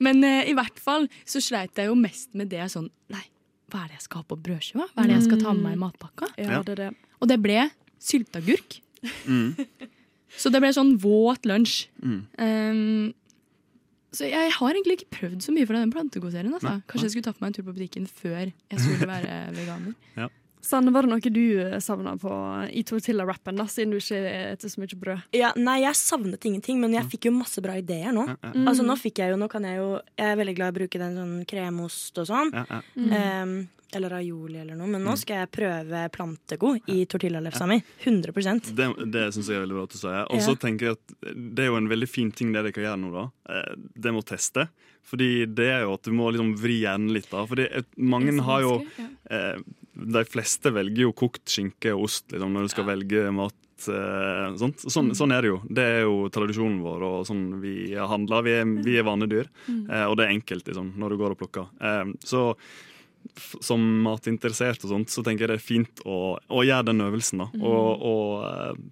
[0.00, 3.22] Men eh, i hvert fall så sleit jeg jo mest med det sånn Nei,
[3.72, 4.88] hva er det jeg skal ha på brødskiva?
[4.94, 6.30] Hva er det jeg skal ta med meg i matpakka?
[6.40, 6.62] Ja, Ja.
[6.64, 6.88] det det.
[7.20, 7.68] Og det ble
[8.00, 8.80] sylteagurk.
[9.28, 9.52] Mm.
[10.40, 11.86] Så det ble sånn våt lunsj.
[12.00, 12.18] Mm.
[12.40, 13.14] Um,
[14.16, 16.52] så jeg har egentlig ikke prøvd så mye fra den plantegodserien.
[16.56, 16.78] Altså.
[16.88, 19.96] Kanskje jeg skulle tatt meg en tur på butikken før jeg skulle være veganer.
[20.66, 22.16] Sanne, var det noe du savna
[22.74, 25.22] i tortilla-rappen, da, siden du ikke spiser så mye brød?
[25.38, 28.26] Ja, nei, jeg savnet ingenting, men jeg fikk jo masse bra ideer nå.
[28.26, 28.66] Ja, ja, Mm.
[28.70, 30.78] Altså, nå fikk jeg jo, nå kan jeg jo Jeg er veldig glad i å
[30.80, 32.50] bruke den sånn kremost og sånn.
[32.52, 32.82] ja, ja.
[33.42, 34.88] Em, eller aioli eller noe.
[34.90, 37.78] Men nå skal jeg prøve plantegod i tortillalefsa mi.
[38.04, 40.26] 100 Det, det syns jeg er veldig bra at du sier.
[40.32, 40.54] Og så Ja.
[40.66, 41.14] tenker jeg at
[41.54, 43.54] det er jo en veldig fin ting det dere kan gjøre nå, da.
[43.54, 44.68] Eh, Det med å teste.
[45.06, 47.46] Fordi det er jo at du må liksom vri hjernen litt, da.
[47.46, 48.84] Fordi mange har jo
[49.30, 49.56] eh,
[49.96, 53.56] De fleste velger jo kokt skinke og ost liksom, når du skal velge mat.
[53.76, 54.84] Eh, sånt.
[54.88, 55.60] Sånn, sånn er det jo.
[55.68, 58.44] Det er jo tradisjonen vår, og sånn vi handler.
[58.46, 61.40] Vi er, vi er vanedyr, eh, og det er enkelt liksom, når du går og
[61.42, 61.72] plukker.
[61.80, 62.50] Eh, så
[63.60, 67.42] som matinteressert og sånt, så tenker jeg det er fint å, å gjøre den øvelsen.
[67.42, 68.84] da, Og, og eh,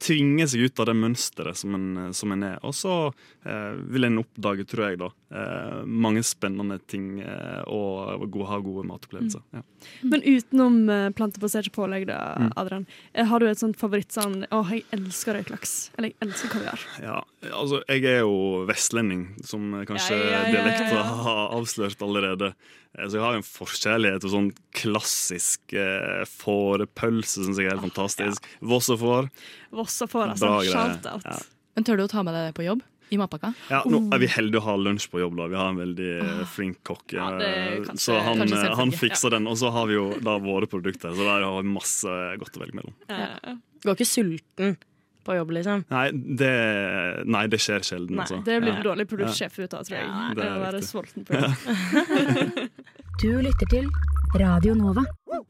[0.00, 2.58] tvinge seg ut av det mønsteret som en, som en er.
[2.66, 2.96] Og så
[3.44, 8.58] eh, vil en oppdage, tror jeg, da, eh, mange spennende ting eh, og gode, ha
[8.64, 9.42] gode matopplevelser.
[9.54, 9.62] Ja.
[10.02, 12.52] Men utenom eh, plantebaserte pålegg, da, Mm.
[12.56, 15.90] Adrian, eh, har du et sånt favoritt sånn Å, jeg elsker røyklaks.
[15.98, 16.82] Eller jeg elsker kaviar.
[17.02, 17.20] Ja,
[17.52, 21.02] altså Jeg er jo vestlending, som kanskje Ja, ja, ja, ja, dialekter ja.
[21.24, 22.52] har avslørt allerede.
[22.98, 27.74] Eh, Så jeg har jo en forkjærlighet for sånn klassisk eh, fårepølse, syns jeg er
[27.76, 28.46] helt fantastisk.
[28.62, 29.28] Vossefår.
[29.74, 30.52] Vossa får, altså.
[30.70, 31.24] Shout-out.
[31.26, 31.38] Ja.
[31.76, 32.82] Men tør du å ta med deg det på jobb?
[33.10, 33.52] I matpakka?
[33.70, 35.36] Ja, nå er vi heldige å ha lunsj på jobb.
[35.40, 37.16] da Vi har en veldig eh, flink kokk.
[37.16, 39.48] Ja, eh, så han, eh, han fikser fikser den.
[39.50, 42.62] Og så har vi jo da våre produkter, så der har vi masse godt å
[42.62, 42.94] velge mellom.
[43.10, 43.56] Ja.
[43.82, 44.76] Går ikke sulten
[45.26, 45.84] på jobb, liksom.
[45.90, 46.54] Nei, det,
[47.28, 48.40] nei, det skjer sjelden, Nei, altså.
[48.46, 48.82] Det blir Ja.
[48.86, 50.06] dårlig produktsjef ut av, tror jeg.
[50.06, 52.70] Ja, det er å være sulten på jobb.
[53.20, 53.84] Du lytter til
[54.34, 55.02] Radio Nova.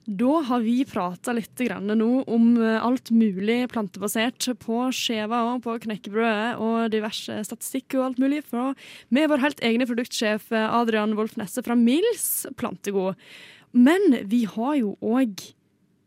[0.06, 5.76] Da har vi prata litt nå om eh, alt mulig plantebasert på skjeva og på
[5.84, 8.70] knekkebrødet og diverse statistikk og alt mulig fra
[9.10, 13.20] med vår helt egne produktsjef eh, Adrian Wolf Nesse fra Mills Plantegod.
[13.76, 15.44] Men vi har jo òg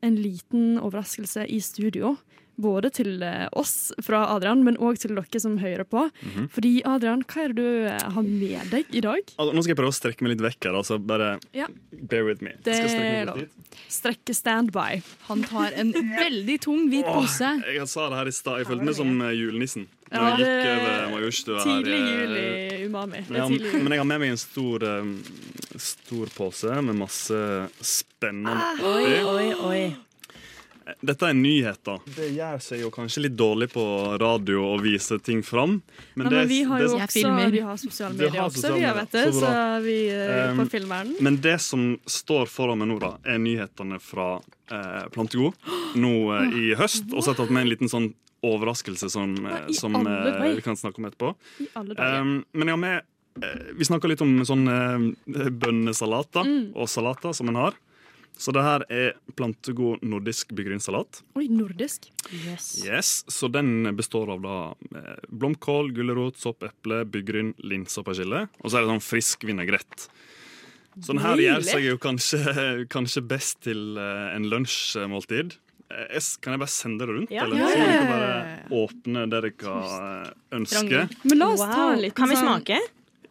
[0.04, 2.18] en liten overraskelse i studio.
[2.62, 6.04] Både til eh, oss fra Adrian, men òg til dere som hører på.
[6.22, 6.44] Mhm.
[6.54, 9.24] Fordi Adrian, hva er det du eh, har med deg i dag?
[9.40, 10.78] Altså, nå skal jeg prøve å strekke meg litt vekk her.
[10.78, 11.66] Altså, bare Ja.
[12.12, 12.54] bear with me.
[12.62, 13.48] Det Skal strekke.
[13.90, 15.02] Strekke standby.
[15.32, 17.50] Han tar en veldig tung hvit Åh, pose.
[17.74, 18.62] jeg sa det her i stad.
[18.62, 19.88] Jeg følte meg som eh, julenissen.
[20.14, 21.66] Ja, Når jeg gikk over Majorstua her.
[21.66, 23.24] Tidlig juli jul i Umami.
[23.26, 25.14] Det Men er jeg, har, men jeg har med meg en stor, um,
[25.90, 27.44] stor pose med masse
[27.82, 29.84] spennende Ah, Oi, oi, oi.
[31.00, 32.02] Dette er nyheter.
[32.12, 33.84] Det gjør seg jo kanskje litt dårlig på
[34.20, 35.78] radio å vise ting fram.
[36.20, 37.54] Nei, men vi har jo Jeg også filmer.
[37.56, 39.54] vi har sosiale medier har også, vi, vet det, Så så,
[39.86, 41.16] vi eh, Um, på filmverden.
[41.24, 45.56] Men det som står foran meg nå, da, er nyhetene fra eh, Plantegod
[45.96, 47.08] nå eh, i høst.
[47.14, 48.12] Og så har jeg tatt med en liten sånn
[48.44, 51.34] overraskelse som, Nei, som alle eh, vi kan snakke om etterpå.
[51.98, 52.78] Um, men ja,
[53.42, 56.76] eh, Vi snakka litt om sånn eh, bønnesalater Mm.
[56.76, 57.74] og salater som en har.
[58.38, 61.22] Så det her er plantegod nordisk byggrynsalat.
[61.38, 62.08] Oi, nordisk.
[62.34, 62.84] Yes.
[62.84, 64.56] Yes, så den består av da
[64.98, 68.48] eh, blomkål, gulrot, sopp, eple, byggryn, linse og persille.
[68.64, 70.08] Og så er det sånn frisk vinaigrett.
[71.02, 72.42] Så den her gjør seg jo kanskje,
[72.96, 75.56] kanskje best til eh, en lunsjmåltid.
[75.94, 77.32] Eh, Kan jeg bare sende det rundt?
[77.32, 77.44] Ja.
[77.44, 78.34] eller så dere kan bare
[78.82, 81.10] åpne det dere kan ønsker?
[81.24, 82.80] Men la oss ta liten Kan vi sånn- smake?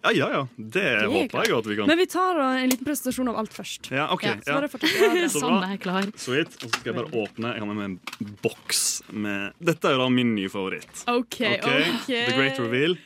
[0.03, 0.43] Ja, ja, ja.
[0.59, 1.87] Det, det håper jeg at vi kan.
[1.87, 3.87] Men vi tar en liten presentasjon av alt først.
[3.95, 4.25] Ja, OK.
[4.27, 4.55] Ja, Så Ja.
[4.59, 4.99] bare fortsett.
[4.99, 5.63] Ja, det- Så bra.
[5.73, 6.03] Er klar.
[6.19, 6.57] Sweet.
[6.65, 7.53] Og så skal jeg bare åpne.
[7.55, 11.05] Jeg har med meg en boks med Dette er jo da min nye favoritt.
[11.07, 12.27] OK, Ok, okay.
[12.27, 12.99] The Great Reveal.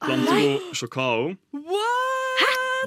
[0.00, 1.36] Plantego Chocao.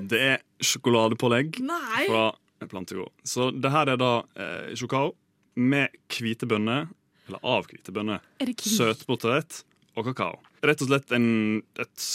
[0.02, 2.08] Det er sjokoladepålegg Nei!
[2.08, 2.32] fra
[2.72, 3.10] Plantego.
[3.24, 5.14] Så det her er da eh, chocao
[5.56, 6.90] med hvite bønner,
[7.28, 9.64] eller av hvite bønner, Er søtpotet
[9.96, 10.42] og kakao.
[10.64, 12.06] Rett og slett en, et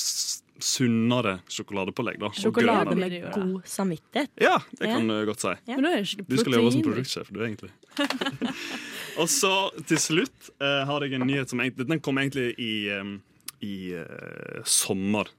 [0.59, 2.18] sunnere sjokoladepålegg.
[2.20, 2.31] da.
[2.35, 4.31] Sjokolade med god samvittighet.
[4.42, 5.55] Ja, det kan du godt si.
[5.70, 5.79] Ja.
[5.79, 7.70] Du skal leve som produktsjef, du, egentlig.
[9.20, 9.53] og så
[9.88, 13.18] til slutt eh, har jeg en nyhet som egentlig, Den kom egentlig i, um,
[13.62, 15.31] i uh, sommer.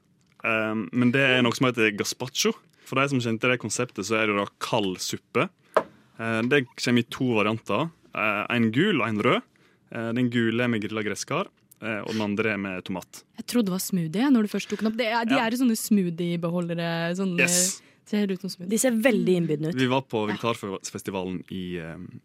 [0.44, 2.54] Um, men det er noe som heter gazpacho.
[2.88, 5.50] For de som kjente det konseptet, så er det da kald suppe.
[6.20, 7.88] Eh, det kommer i to varianter.
[8.14, 9.42] Eh, en gul og en rød.
[9.90, 11.48] Eh, den gule er med grilla gresskar,
[11.82, 13.22] eh, og den andre er med tomat.
[13.40, 14.98] Jeg trodde det var smoothie når du først tok den opp.
[15.00, 15.46] Det er, de Ja.
[15.46, 16.90] er sånne smoothiebeholdere.
[17.16, 17.80] Sånne, Yes.
[18.10, 18.70] Ser ut som smoothie.
[18.70, 19.76] De ser veldig innbydende ut.
[19.78, 21.78] Vi var på vegetarfestivalen i,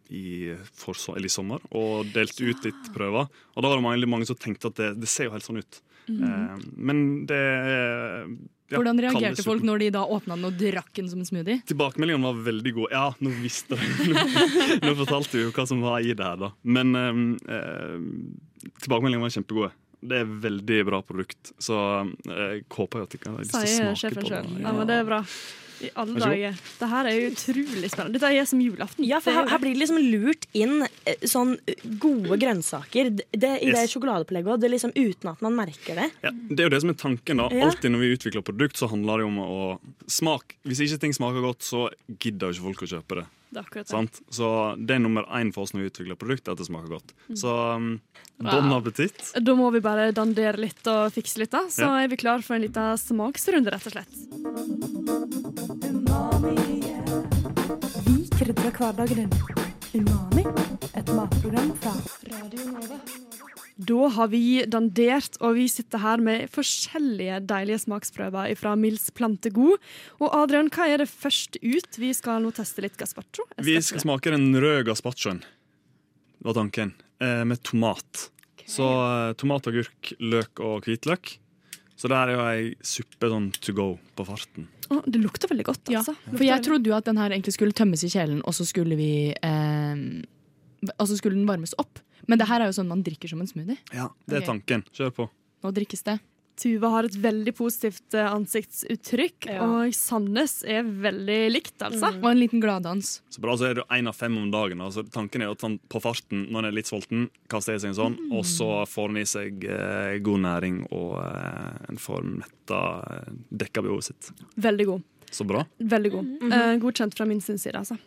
[0.10, 3.30] i, for, eller i sommer og delte ut litt prøver.
[3.56, 5.62] Og da var det mange, mange som tenkte at det, det ser jo helt sånn
[5.62, 5.82] ut.
[6.08, 6.62] Mm.
[6.78, 8.28] men det er
[8.66, 11.62] ja, Hvordan reagerte folk når de da åpna den og drakk den som en smoothie?
[11.70, 12.90] Tilbakemeldingene var veldig gode.
[12.96, 14.16] Ja, nå visste jeg
[14.86, 16.50] Nå, fortalte vi jo hva som var i det her, da.
[16.66, 18.00] Men eh,
[18.82, 19.70] tilbakemeldingene var kjempegode.
[20.08, 21.82] Det er veldig bra produkt, så
[22.30, 24.34] eh, jeg håper jo at de kan lyst til Sier smake sjefen på det.
[24.34, 24.66] sjøl.
[24.66, 25.22] Ja, men det er bra.
[25.84, 26.54] I alle dager.
[26.80, 28.16] Det her er jo utrolig spennende.
[28.16, 29.04] Dette er som julaften.
[29.04, 31.52] Ja, for er her, her blir det liksom lurt inn eh, sånn
[32.00, 33.92] gode grønnsaker det, det, i det Yes.
[33.92, 36.08] sjokoladepålegget òg, liksom, uten at man merker det.
[36.24, 37.44] Ja, det er jo det som er tanken.
[37.44, 37.68] da Ja.
[37.68, 40.56] Alltid når vi utvikler produkt, så handler det om å smake.
[40.64, 41.90] Hvis ikke ting smaker godt, så
[42.24, 43.26] gidder jo ikke folk å kjøpe det.
[43.56, 43.94] Det er akkurat det.
[43.96, 44.20] Sant?
[44.36, 44.48] Så
[44.86, 47.14] det er nummer én for oss når vi utvikler produkt, at det smaker godt.
[47.30, 47.36] Mm.
[47.40, 47.90] Så um,
[48.44, 49.32] bon appetitt.
[49.40, 51.64] Da må vi bare dandere litt og fikse litt, da.
[51.72, 52.04] Så Ja.
[52.04, 55.26] er vi klar for en liten smaksrunde, rett og slett.
[58.06, 59.32] Vi krydrer hverdagen din.
[59.96, 60.44] Umami,
[60.94, 61.94] et matprogram fra
[62.32, 63.00] Radio Nova.
[63.76, 69.82] Da har vi dandert, og vi sitter her med forskjellige deilige smaksprøver fra Mils Plantegod.
[70.22, 72.00] Og Adrian, hva er det først ut?
[72.00, 73.44] Vi skal nå teste litt gazpacho.
[73.60, 74.06] Vi skal det.
[74.06, 75.44] smake den røde gazpachoen,
[76.46, 76.94] var tanken.
[77.20, 78.30] Eh, med tomat.
[78.64, 81.36] Så eh, tomat, agurk, løk og hvitløk.
[82.00, 84.70] Så det her er jo ei suppe sånn to go på farten.
[84.88, 86.16] Å, det lukter veldig godt, Ja, altså.
[86.32, 88.96] For jeg trodde jo at den her egentlig skulle tømmes i kjelen, og så skulle
[89.00, 89.96] vi eh,
[90.96, 92.00] Og så skulle den varmes opp.
[92.28, 93.78] Men det her er jo sånn man drikker som en smoothie.
[93.94, 94.84] Ja, Det er tanken.
[94.96, 95.30] Kjør på.
[95.64, 96.20] Nå drikkes det.
[96.56, 99.60] Tuva har et veldig positivt eh, ansiktsuttrykk, Ja.
[99.66, 102.14] og Sandnes er veldig likt, altså.
[102.22, 103.18] Og en liten gladdans.
[103.30, 104.80] Så bra, så er det én av fem om dagen.
[104.80, 107.92] Altså, tanken er at han på farten, når han er litt sulten, kaster i seg
[107.92, 112.38] en sånn, og så får han i seg eh, god næring og eh, en form
[112.40, 114.32] metta eh, dekka behovet sitt.
[114.56, 115.04] Veldig god.
[115.36, 115.66] Så bra.
[115.84, 116.34] Veldig god.
[116.56, 117.98] Eh, godkjent fra min sin side, altså.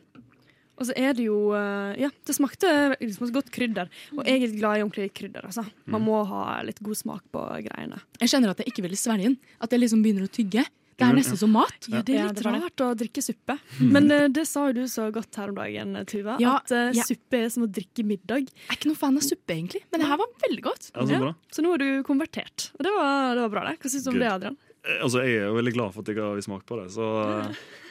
[0.79, 3.91] Og så er det jo eh, Ja, det smakte, det smakte godt krydder.
[4.17, 5.67] Og jeg er glad i ordentlig krydder, altså.
[5.91, 7.99] Man må ha litt god smak på greiene.
[8.23, 9.39] Jeg kjenner at jeg ikke vil svelge den.
[9.63, 10.65] At jeg liksom begynner å tygge.
[10.99, 11.87] Det er nesten som mat.
[11.87, 12.61] Ja, det er Ja, litt det var det.
[12.65, 13.55] rart å drikke suppe.
[13.79, 16.35] Men uh, det sa jo du så godt her om dagen, Tuva.
[16.43, 17.05] Ja, at uh, ja.
[17.07, 18.49] suppe er som å drikke middag.
[18.51, 19.85] Jeg er ikke noen fan av suppe, egentlig.
[19.93, 20.89] Men det her var veldig godt.
[20.97, 21.31] Ja, så.
[21.55, 22.73] Så nå er du konvertert.
[22.75, 23.77] Og det var, det var bra, det.
[23.85, 24.25] Hva syns du om Good.
[24.27, 24.59] det, Adrian?
[25.03, 27.07] Altså, jeg er jo veldig glad for at jeg har smakt på det, så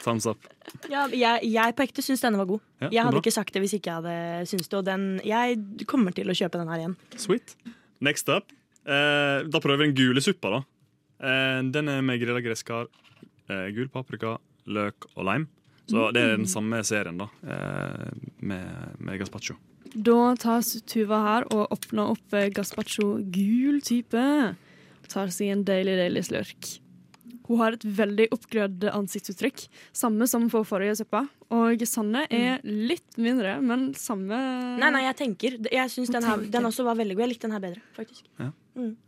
[0.02, 0.46] thumbs up.
[0.90, 2.62] Ja, jeg, jeg på ekte syns denne var god.
[2.80, 3.22] Ja, Jeg hadde bra.
[3.22, 4.78] ikke sagt det hvis ikke jeg hadde syntes det.
[4.80, 5.58] Og den, jeg
[5.90, 6.96] kommer til å kjøpe den her igjen.
[7.20, 7.54] Sweet.
[8.00, 8.50] Next up.
[8.88, 10.50] Eh, da prøver vi den gule suppa.
[10.56, 10.60] da.
[11.22, 12.88] Eh, den er med grilla gresskar,
[13.50, 15.46] eh, gul paprika, løk og lime.
[15.88, 18.10] Så det er den samme serien da, eh,
[18.44, 19.54] med, med gazpacho.
[19.94, 24.24] Da tas Tuva her og åpner opp eh, gazpacho gul type.
[25.08, 26.78] Tar seg en deilig, deilig slurk.
[27.48, 29.62] Hun har et veldig oppglødd ansiktsuttrykk,
[29.96, 31.22] samme som for forrige suppa.
[31.56, 34.36] Og Sanne er litt mindre, men samme
[34.76, 37.24] Nei, nei, jeg tenker Jeg syns den, her- den også var veldig god.
[37.24, 38.26] Jeg likte den her bedre, faktisk.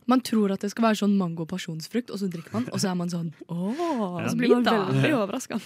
[0.09, 2.89] Man tror at det skal være sånn mango pasjonsfrukt, og så drikker man, og så
[2.91, 5.61] er man sånn åh, Så blir man veldig overraska.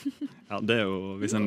[0.50, 1.46] Ja, det er jo Hvis en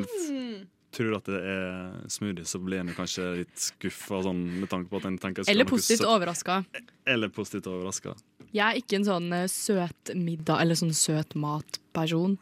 [0.97, 4.99] tror at det er smoothie, så blir en kanskje litt skuffa sånn, med tanke på
[5.01, 6.61] at en tenker Eller positivt overraska.
[7.07, 8.15] Eller positivt overraska.
[8.51, 12.37] Jeg er ikke en sånn eh, søt middag eller sånn søt mat-person.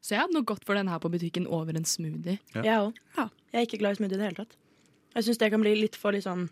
[0.00, 2.38] Så jeg hadde nok gått for den her på butikken over en smoothie.
[2.54, 2.62] Ja.
[2.64, 3.00] Jeg òg.
[3.18, 3.28] Ja.
[3.52, 4.56] Jeg er ikke glad i smoothie i det hele tatt.
[5.16, 6.48] Jeg syns det kan bli litt for liksom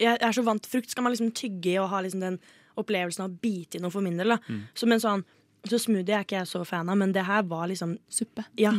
[0.00, 0.90] Jeg er så vant frukt.
[0.90, 2.38] Skal man liksom tygge i og ha liksom den
[2.80, 4.34] opplevelsen av å bite i noe for min del.
[4.34, 4.38] da.
[4.78, 5.24] Så, men sånn,
[5.68, 8.46] så smoothie er ikke jeg så fan av, men det her var liksom Suppe.
[8.60, 8.72] Ja.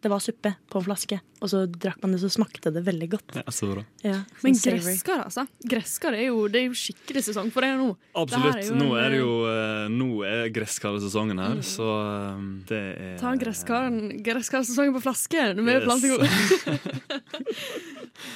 [0.00, 3.08] Det var suppe på en flaske, og så drakk man det, så smakte det veldig
[3.16, 3.32] godt.
[3.34, 3.82] Ja, så bra.
[4.06, 5.42] Ja, Men gresskar, altså.
[5.66, 7.88] Gresskar er jo, det er jo skikkelig sesong for det nå.
[8.14, 8.54] Absolutt.
[8.60, 12.82] Det er jo nå er det jo eh, Nå er gresskarsesongen her, så eh, det
[12.94, 15.88] er Ta gresskaren, gresskarsesongen på flaske med Yes.
[15.88, 16.22] plantego.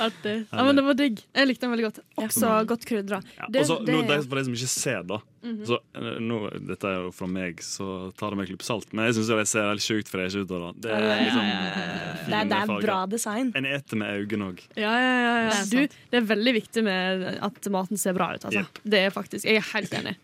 [0.03, 0.45] Artig.
[0.51, 1.23] Ja, men det var digg.
[1.35, 1.99] Jeg likte den veldig godt.
[2.23, 3.23] Også godt krydra.
[3.39, 6.39] Ja, Det- også, det- nå, de, for de som ikke ser, da så, eh, nå,
[6.69, 9.31] Dette er jo fra meg, så tar det meg en klype salt, men jeg syns
[9.33, 10.47] det ser helt sjukt fresh ut.
[10.51, 10.71] Da.
[10.79, 13.51] Det er liksom Det er, det er bra design.
[13.59, 14.63] En eter med øynene òg.
[14.79, 15.57] Ja, ja, ja, ja.
[15.67, 18.47] Det Du, det er veldig viktig med at maten ser bra ut.
[18.47, 18.63] Altså.
[18.63, 18.83] Yep.
[18.95, 20.17] Det er faktisk, Jeg er helt enig.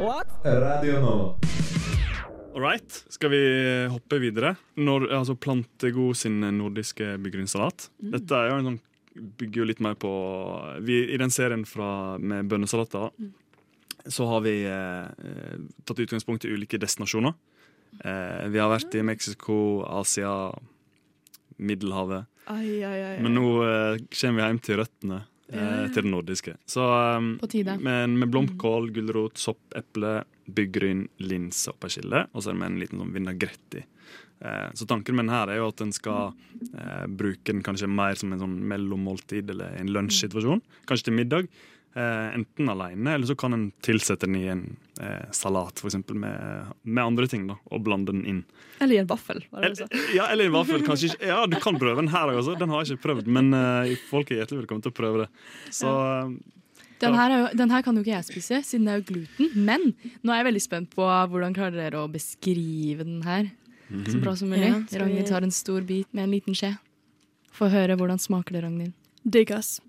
[0.00, 1.34] Radio Nova.
[2.50, 3.40] All right, skal vi
[3.92, 4.56] hoppe videre?
[4.80, 7.90] Når, altså Plantegod sin nordiske byggrunnssalat.
[8.12, 8.80] Dette er jo en sånn
[9.14, 10.10] bygger jo litt mer på
[10.86, 13.10] vi, I den serien fra, med bønnesalater
[14.06, 17.34] så har vi eh, tatt utgangspunkt i ulike destinasjoner.
[18.04, 20.32] Eh, vi har vært i Mexico, Asia,
[21.60, 22.24] Middelhavet.
[22.50, 23.16] Ai, ai, ai.
[23.22, 25.20] Men nå eh, kommer vi hjem til røttene,
[25.52, 26.56] eh, til det nordiske.
[26.70, 27.76] Så eh, tide.
[27.82, 32.24] med, med blomkål, gulrot, sopp, eple, byggryn, linse og persille.
[32.32, 33.86] Og så er det med en liten sånn vinaigrett i.
[34.40, 36.32] Eh, så tanken med den her er jo at en skal
[36.72, 40.62] eh, bruke den kanskje mer som en sånn mellommåltid eller en lunsjsituasjon.
[40.88, 41.50] Kanskje til middag.
[41.94, 44.60] Eh, enten alene, eller så kan en tilsette den i en
[45.02, 47.48] eh, salat eksempel, med, med andre ting.
[47.48, 48.44] da, Og blande den inn.
[48.78, 49.42] Eller i en vaffel.
[49.50, 49.88] Var det du sa?
[50.14, 52.54] Ja, eller i en vaffel, kanskje ikke Ja, du kan prøve den her også.
[52.60, 55.28] Den har jeg ikke prøvd, men eh, folk er hjertelig velkommen til å prøve det.
[55.74, 56.30] Så eh,
[57.02, 59.08] Den her, er jo, den her kan jo ikke jeg spise, siden det er jo
[59.10, 59.50] gluten.
[59.58, 59.90] Men
[60.22, 63.50] nå er jeg veldig spent på hvordan klarer dere å beskrive den her
[63.90, 64.66] så bra som mulig.
[64.68, 66.76] Ja, vi- Ragnhild tar en stor bit med en liten skje.
[67.52, 68.92] Få høre hvordan smaker det, Ragnhild.
[69.28, 69.80] Digg, ass.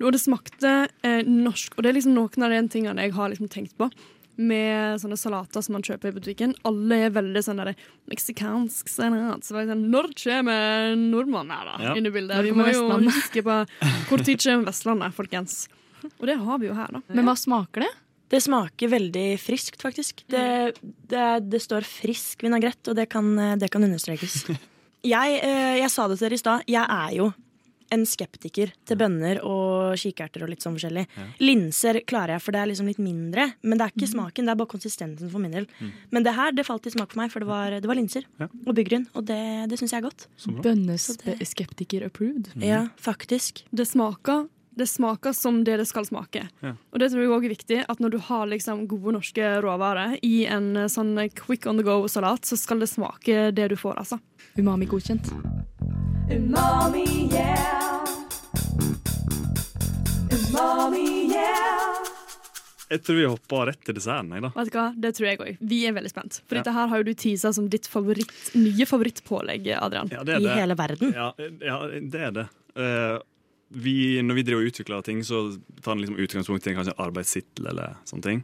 [0.00, 3.28] Og det smakte eh, norsk, og det er liksom noen av de tingene jeg har
[3.32, 3.90] liksom tenkt på.
[4.38, 6.54] Med sånne salater som man kjøper i butikken.
[6.68, 7.74] Alle er veldig sånn der
[8.12, 9.40] meksikansk salat.
[9.44, 11.76] Så var jeg sånn, Når kommer nordmannen her, da?
[11.86, 11.94] Ja.
[11.96, 12.44] Inn i bildet.
[12.44, 13.56] Vi må jo huske på
[14.10, 15.68] hvor tid kommer Vestlandet, folkens.
[16.20, 17.00] Og det har vi jo her, da.
[17.08, 17.92] Men hva smaker det?
[18.32, 20.24] Det smaker veldig friskt, faktisk.
[20.32, 23.28] Det, det, det står frisk vinagrett, og det kan,
[23.60, 24.44] det kan understrekes.
[25.06, 26.62] Jeg, eh, jeg sa det til dere i stad.
[26.66, 27.28] Jeg er jo
[27.94, 31.04] en skeptiker til bønner og kikerter og litt sånn forskjellig.
[31.38, 33.44] Linser klarer jeg, for det er liksom litt mindre.
[33.62, 35.68] Men det er ikke smaken, det er bare konsistensen for min del.
[36.10, 38.26] Men det her det falt i smak for meg, for det var, det var linser
[38.42, 38.48] Ja.
[38.66, 39.06] og byggryn.
[39.14, 39.38] Og det,
[39.70, 40.26] det syns jeg er godt.
[40.48, 42.50] Bønnes skeptiker Bønneskeptiker approved.
[42.66, 43.62] Ja, faktisk.
[43.70, 46.42] Det smaker, det smaker som det det skal smake.
[46.62, 46.74] Ja.
[46.92, 50.18] Og det tror jeg også er viktig, at når du har liksom gode norske råvarer
[50.22, 53.96] i en eh, sånn quick on the go-salat, så skal det smake det du får,
[54.04, 54.20] altså.
[54.60, 55.32] Umami godkjent.
[56.30, 58.04] Umami, yeah.
[60.32, 62.02] Umami, yeah.
[62.90, 64.30] Jeg tror vi hopper rett til desserten.
[64.36, 64.50] Jeg, da.
[64.54, 64.84] Vet du hva?
[65.02, 65.56] Det tror jeg òg.
[65.72, 66.36] Vi er veldig spent.
[66.46, 66.62] For Ja.
[66.62, 70.08] dette her har jo du teasa som ditt favoritt, nye favorittpålegg, Adrian.
[70.12, 70.54] Ja, det er I det.
[70.60, 71.12] hele verden.
[71.16, 71.32] Ja,
[71.66, 71.78] ja,
[72.14, 72.46] det er det.
[72.76, 73.18] Eh,
[73.68, 75.40] vi, når vi driver og utvikler ting, så
[75.82, 78.42] tar den liksom utgangspunkt i kanskje arbeidstittel eller sånne ting.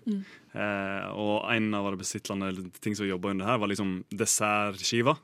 [0.53, 5.15] Eh, og en av arbeidstitlene eller ting som vi jobba under her, var liksom dessertskiva.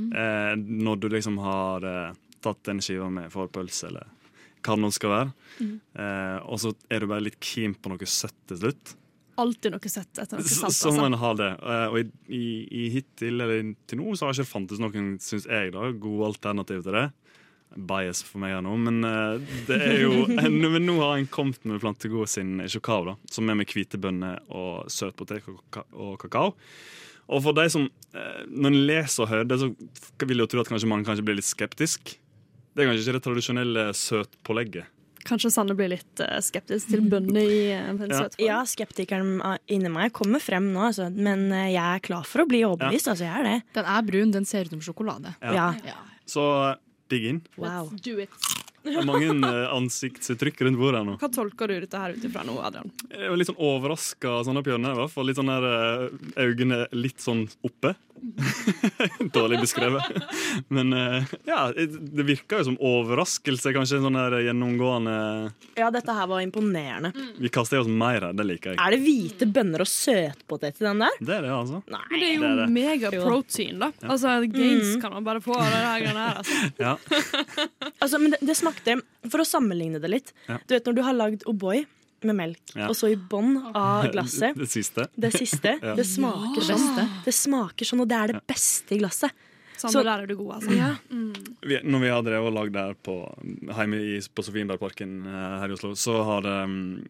[0.00, 2.12] Eh, når du liksom har eh,
[2.44, 4.06] tatt den skiva med forpølse eller
[4.60, 5.30] hva det nå skal være.
[5.64, 8.94] Eh, og så er du bare litt keen på noe søtt til slutt.
[9.40, 10.76] Alltid noe søtt etter noe Så, salt.
[10.76, 11.06] så må Altså.
[11.08, 11.50] en ha det.
[11.64, 12.04] Eh, og i,
[12.36, 12.44] i,
[12.82, 16.84] i hittil, eller til nå, så har ikke fantes noen, syns jeg, da, gode alternativ
[16.84, 17.06] til det.
[17.76, 21.62] Bias for meg her nå, men eh, det er jo Men nå har en kommet
[21.68, 25.46] med Plantegod sin sjokao, da, som er med hvite bønner og søt potet
[25.92, 26.54] og kakao.
[27.30, 29.68] Og for de som eh, Når en leser og hører det, så
[30.26, 32.16] vil jeg jo tro at kanskje man kanskje blir litt skeptisk.
[32.74, 34.90] Det er kanskje ikke det tradisjonelle søtpålegget.
[35.28, 38.22] Kanskje Sanne blir litt eh, skeptisk til bønner i en Ja.
[38.24, 38.44] søt form.
[38.48, 39.32] Ja, skeptikeren
[39.70, 41.06] inni meg kommer frem nå, altså.
[41.12, 43.10] Men jeg er klar for å bli overbevist.
[43.12, 43.56] Altså, jeg er det.
[43.78, 45.34] Den er brun, den ser ut som sjokolade.
[45.44, 45.54] Ja.
[45.54, 45.66] Ja.
[45.92, 45.98] Ja.
[46.30, 46.46] Så
[47.12, 47.40] digg inn.
[47.60, 47.90] Wow.
[47.90, 48.42] Let's do it.
[48.80, 51.16] Det er mange eh, ansiktsuttrykk rundt bordet nå.
[51.20, 52.88] Hva tolker du dette her ut ifra nå, Adrian?
[53.12, 54.94] Jeg var litt sånn overraska sånn oppi hjørnet.
[54.94, 55.28] i hvert fall.
[55.28, 56.06] Litt sånn der eh,
[56.46, 57.92] øynene litt sånn oppe.
[59.34, 60.02] Dårlig beskrevet.
[60.68, 64.00] Men eh, ja, det virka jo som overraskelse, kanskje.
[64.04, 65.14] Sånn der gjennomgående
[65.78, 67.12] Ja, dette her var imponerende.
[67.40, 68.80] Vi kaster i oss mer her, det liker jeg.
[68.80, 71.20] Er det hvite bønner og søtpotet i den der?
[71.20, 71.82] Det er det, altså.
[71.90, 72.02] Nei.
[72.10, 72.68] Men det er jo det er det.
[72.78, 73.90] megaprotein, da.
[74.06, 76.42] Altså, Gains kan man bare få av det her greiene her.
[76.42, 76.58] Altså.
[76.80, 76.94] Ja.
[78.00, 78.94] Altså, men det, det smakte
[79.28, 80.30] For å sammenligne det litt.
[80.48, 80.56] Ja.
[80.66, 81.84] Du vet når du har lagd O'boy
[82.28, 82.88] med melk, Ja.
[82.88, 85.06] og så i bånn av glasset Det, det siste.
[85.16, 85.78] Det siste.
[85.82, 85.94] Ja.
[85.94, 87.08] Det smaker sånn.
[87.24, 89.32] Det smaker sånn, og det er det beste i glasset.
[89.80, 90.74] Sånn, Så- der er du god, altså.
[90.76, 90.90] Ja.
[91.64, 93.14] vi, når vi har drevet og lagd der på,
[93.72, 97.08] hjemme i, på Sofienbergparken eh, her i Oslo, så har det mm,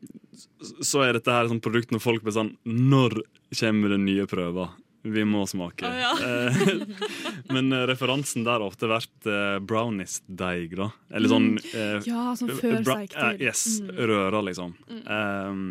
[0.80, 3.18] Så er dette her et sånt produkt når folk blir sånn Når
[3.58, 4.70] kommer det nye prøver?
[5.02, 5.86] Vi må smake.
[5.88, 6.58] Eh,
[7.54, 10.90] Men eh, referansen der har ofte vært eh, brownies-deig, da.
[11.16, 13.62] Eller sånn eh, Ja, sånn før bra- Uh, yes.
[13.80, 14.74] yes, røra, liksom.
[15.08, 15.64] Um,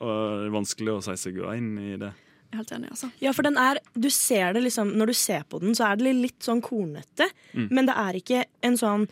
[0.00, 2.12] og det er vanskelig å si seg inn i det.
[2.46, 3.08] Jeg er helt enig, altså.
[3.24, 5.96] Ja, for den er Du ser det liksom Når du ser på den, så er
[5.98, 7.68] det litt sånn kornete, Mm.
[7.72, 9.08] men det er ikke en sånn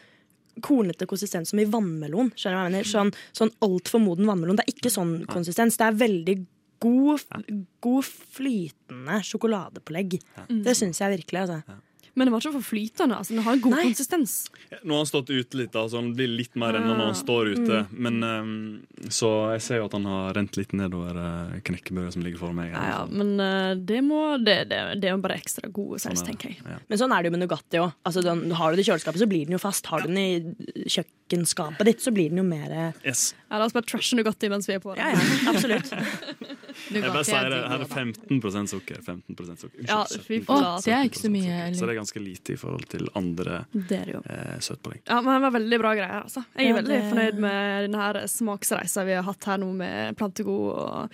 [0.63, 2.29] kornete konsistens som i vannmelon.
[2.37, 2.85] Skjønner du hva jeg mener?
[2.93, 4.57] Sånn, sånn altfor moden vannmelon.
[4.61, 5.77] Det er ikke sånn konsistens.
[5.81, 6.37] Det er veldig
[6.85, 7.25] god,
[7.85, 10.21] god flytende sjokoladepålegg.
[10.69, 11.41] Det syns jeg virkelig.
[11.47, 11.81] Altså.
[12.15, 13.17] Men det var ikke for flytende.
[13.19, 13.35] Altså.
[13.35, 13.83] Den har god Nei.
[13.89, 14.35] konsistens.
[14.83, 17.51] Nå har han stått ute litt, altså han blir litt mer enn når han står
[17.57, 17.81] ute.
[17.91, 18.53] Men um,
[19.11, 22.59] Så jeg ser jo at han har rent litt nedover uh, knekkebrødet som ligger foran
[22.61, 22.71] meg.
[22.71, 23.19] her, Ja, ja, liksom.
[23.19, 26.31] men uh, det, må, det, det, det er jo bare ekstra god saus, Sånn er
[26.33, 26.61] tenker jeg.
[26.63, 26.79] Ja.
[26.89, 27.97] Men sånn er det jo med Nugatti òg.
[28.07, 28.25] Altså,
[28.61, 29.91] har du det i kjøleskapet, så blir den jo fast.
[29.91, 33.33] Har du den i kjøkkenskapet ditt, så blir den jo mer Yes.
[33.51, 35.03] Ja, la oss bare trashe Nugatti mens vi er på det.
[35.03, 35.91] Ja, ja, absolutt.
[36.91, 38.99] Jeg bare sier det, her er 15% sukker.
[39.05, 39.79] 15 sukker.
[39.79, 41.53] Unnskyld, Ja, 17% fy Å, det er ikke så mye.
[41.69, 41.77] Eller?
[41.79, 45.03] Så det er ganske lite i forhold til andre eh, søtpålegg.
[45.09, 46.45] Ja, men det var veldig bra greier, altså.
[46.55, 50.17] Jeg er Ja, veldig det- fornøyd med denne smaksreisa vi har hatt her nå med
[50.17, 50.71] Plantegod.
[50.79, 51.11] Og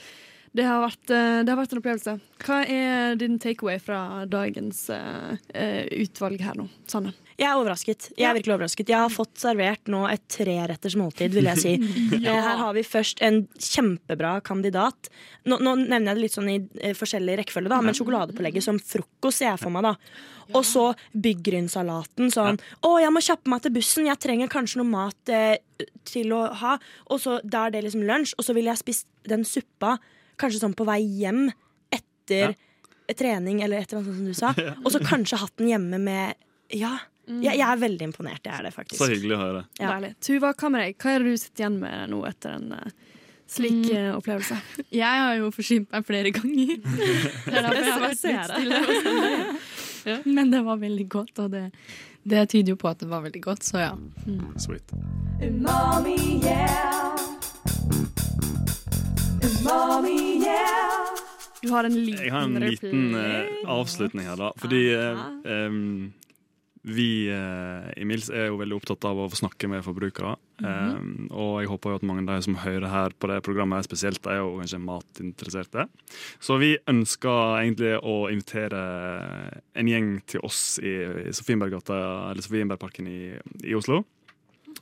[0.53, 2.21] det har, vært, eh, det har vært en opplevelse.
[2.43, 7.13] Hva er din takeaway fra dagens eh, eh, utvalg her nå, Sanne?
[7.41, 8.11] Jeg er overrasket.
[8.21, 8.91] Jeg er virkelig overrasket.
[8.93, 11.73] Jeg har fått servert nå et treretters måltid, vil jeg si.
[12.27, 12.35] ja.
[12.45, 15.09] Her har vi først en kjempebra kandidat.
[15.49, 18.81] Nå, nå nevner jeg det litt sånn i eh, forskjellig rekkefølge, da, men sjokoladepålegget som
[18.83, 19.89] frokost ser jeg for meg.
[19.89, 19.95] da.
[20.51, 20.85] Og så
[21.15, 25.57] byggrynsalaten sånn Å, jeg må kjappe meg til bussen, jeg trenger kanskje noe mat eh,
[26.09, 26.77] til å ha.
[27.09, 29.97] Og så da er det liksom lunsj, og så ville jeg spist den suppa
[30.41, 31.47] kanskje sånn på vei hjem
[31.93, 32.57] etter
[33.17, 34.53] trening eller et eller annet som du sa.
[34.85, 36.37] Og så kanskje hatt den hjemme med
[36.77, 36.99] Ja.
[37.39, 38.43] Jeg, jeg er veldig imponert.
[38.45, 38.99] Jeg er det, faktisk.
[38.99, 39.63] Så hyggelig å høre.
[39.79, 39.95] Ja.
[39.95, 40.13] Deilig.
[40.25, 40.97] Tuva, med?
[41.01, 43.17] Hva er det du sitter igjen med nå etter en uh,
[43.51, 44.59] slik uh, opplevelse?
[45.03, 46.77] Jeg har jo forsynt meg flere ganger.
[47.51, 49.59] Det er derfor jeg har vært litt stille.
[50.01, 51.67] Ja, Men det var veldig godt, og det,
[52.25, 53.91] det tyder jo på at det var veldig godt, så ja.
[54.57, 54.95] Sweet.
[61.61, 64.49] Du har en liten Jeg har en liten uh, avslutning her, da.
[64.57, 64.81] Fordi
[65.45, 66.13] em,
[66.83, 70.33] vi eh, i Mils er jo veldig opptatt av å få snakke med forbrukere.
[70.65, 73.85] Em, og jeg håper jo at mange av de som hører her på det programmet,
[73.85, 75.87] spesielt, er jo kanskje matinteresserte.
[76.41, 78.81] Så vi ønsker egentlig å invitere
[79.77, 80.95] en gjeng til oss i,
[81.29, 82.01] i Sofienberggata,
[82.31, 83.21] eller Sofienbergparken i,
[83.61, 84.03] i Oslo.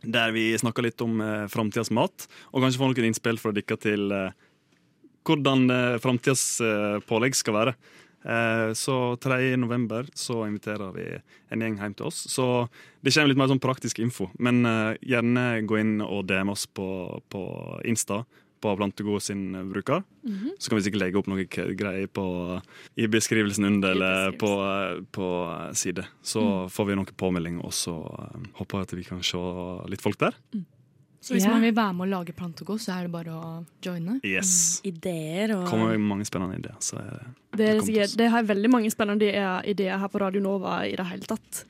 [0.07, 3.79] Der vi snakker litt om eh, framtidas mat, og kanskje får noen innspill fra dere
[3.83, 4.45] til eh,
[5.29, 7.79] hvordan eh, framtidas eh, pålegg skal være.
[8.25, 9.57] Eh, så 3.
[9.57, 11.07] november så inviterer vi
[11.55, 12.25] en gjeng hjem til oss.
[12.31, 12.69] Så
[13.01, 14.29] det kommer litt mer sånn praktisk info.
[14.39, 16.89] Men eh, gjerne gå inn og DM oss på,
[17.31, 17.43] på
[17.89, 18.25] Insta.
[18.59, 20.03] På Plantegod sin bruker.
[20.59, 22.25] Så kan vi sikkert legge opp noe greier på,
[22.99, 25.29] i beskrivelsen under eller på, eh, på
[25.79, 26.03] side.
[26.27, 26.43] Så
[26.75, 27.95] får vi noen påmelding, og så
[28.59, 29.39] håper jeg at vi kan se
[29.95, 30.35] litt folk der.
[31.21, 31.51] Så hvis Ja.
[31.51, 34.21] man vil være med å lage plantego, så er det bare å joine.
[34.23, 34.81] Yes.
[34.85, 36.77] Ideer og Kommer mange spennende ideer.
[36.79, 37.27] Så er det
[37.59, 39.27] Det, er sikkert, det har veldig mange spennende
[39.67, 41.65] ideer- her på Radio Nova i det hele tatt.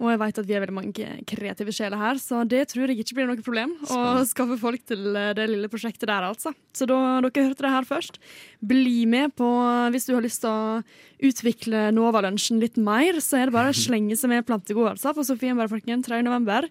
[0.00, 2.98] Og jeg vet at vi er veldig mange kreative sjeler her, så det tror jeg
[2.98, 6.52] ikke blir noe problem å skaffe folk til eh, det lille prosjektet der, altså.
[6.74, 8.18] Så da, dere hørte det her først.
[8.60, 9.46] Bli med på,
[9.92, 10.82] hvis du har lyst til å
[11.22, 15.22] utvikle Nova-lunsjen litt mer, så er det bare å slenge seg med plantegod, altså, på
[15.24, 16.22] Sofienbergparken 3.
[16.26, 16.66] november.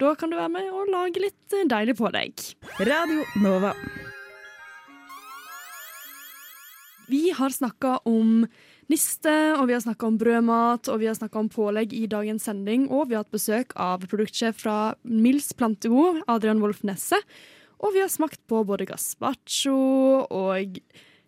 [0.00, 2.40] Da kan du være med og lage litt eh, deilig på deg.
[2.88, 3.74] Radio Nova.
[7.10, 8.46] Vi har snakka om
[8.88, 12.48] niste, og vi har snakka om brødmat, og vi har snakka om pålegg i dagens
[12.48, 17.18] sending, og vi har hatt besøk av produktsjef fra Mils Plantegod, Adrian Wolf Nesse.
[17.84, 19.76] Og vi har smakt på både gazpacho
[20.24, 20.80] og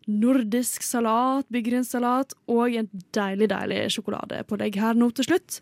[0.09, 5.61] nordisk salat, byggrynssalat og en deilig, deilig sjokoladepålegg her nå til slutt.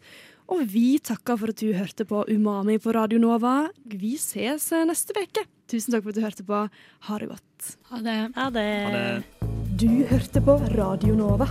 [0.51, 3.69] Og vi takker for at du hørte på Umami på Radio Nova.
[3.87, 5.45] Vi ses neste uke.
[5.71, 6.65] Tusen takk for at du hørte på.
[7.07, 7.69] Ha det godt.
[7.93, 8.17] Ha det.
[8.35, 8.67] Ha det.
[8.87, 9.47] Ha det.
[9.79, 11.47] Du hørte på Radio Nova.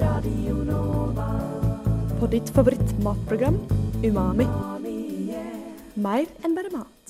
[0.00, 1.28] Radio Nova.
[2.18, 3.60] På ditt favoritt matprogram
[4.02, 4.48] Umami.
[6.02, 7.01] Mer enn bare mat.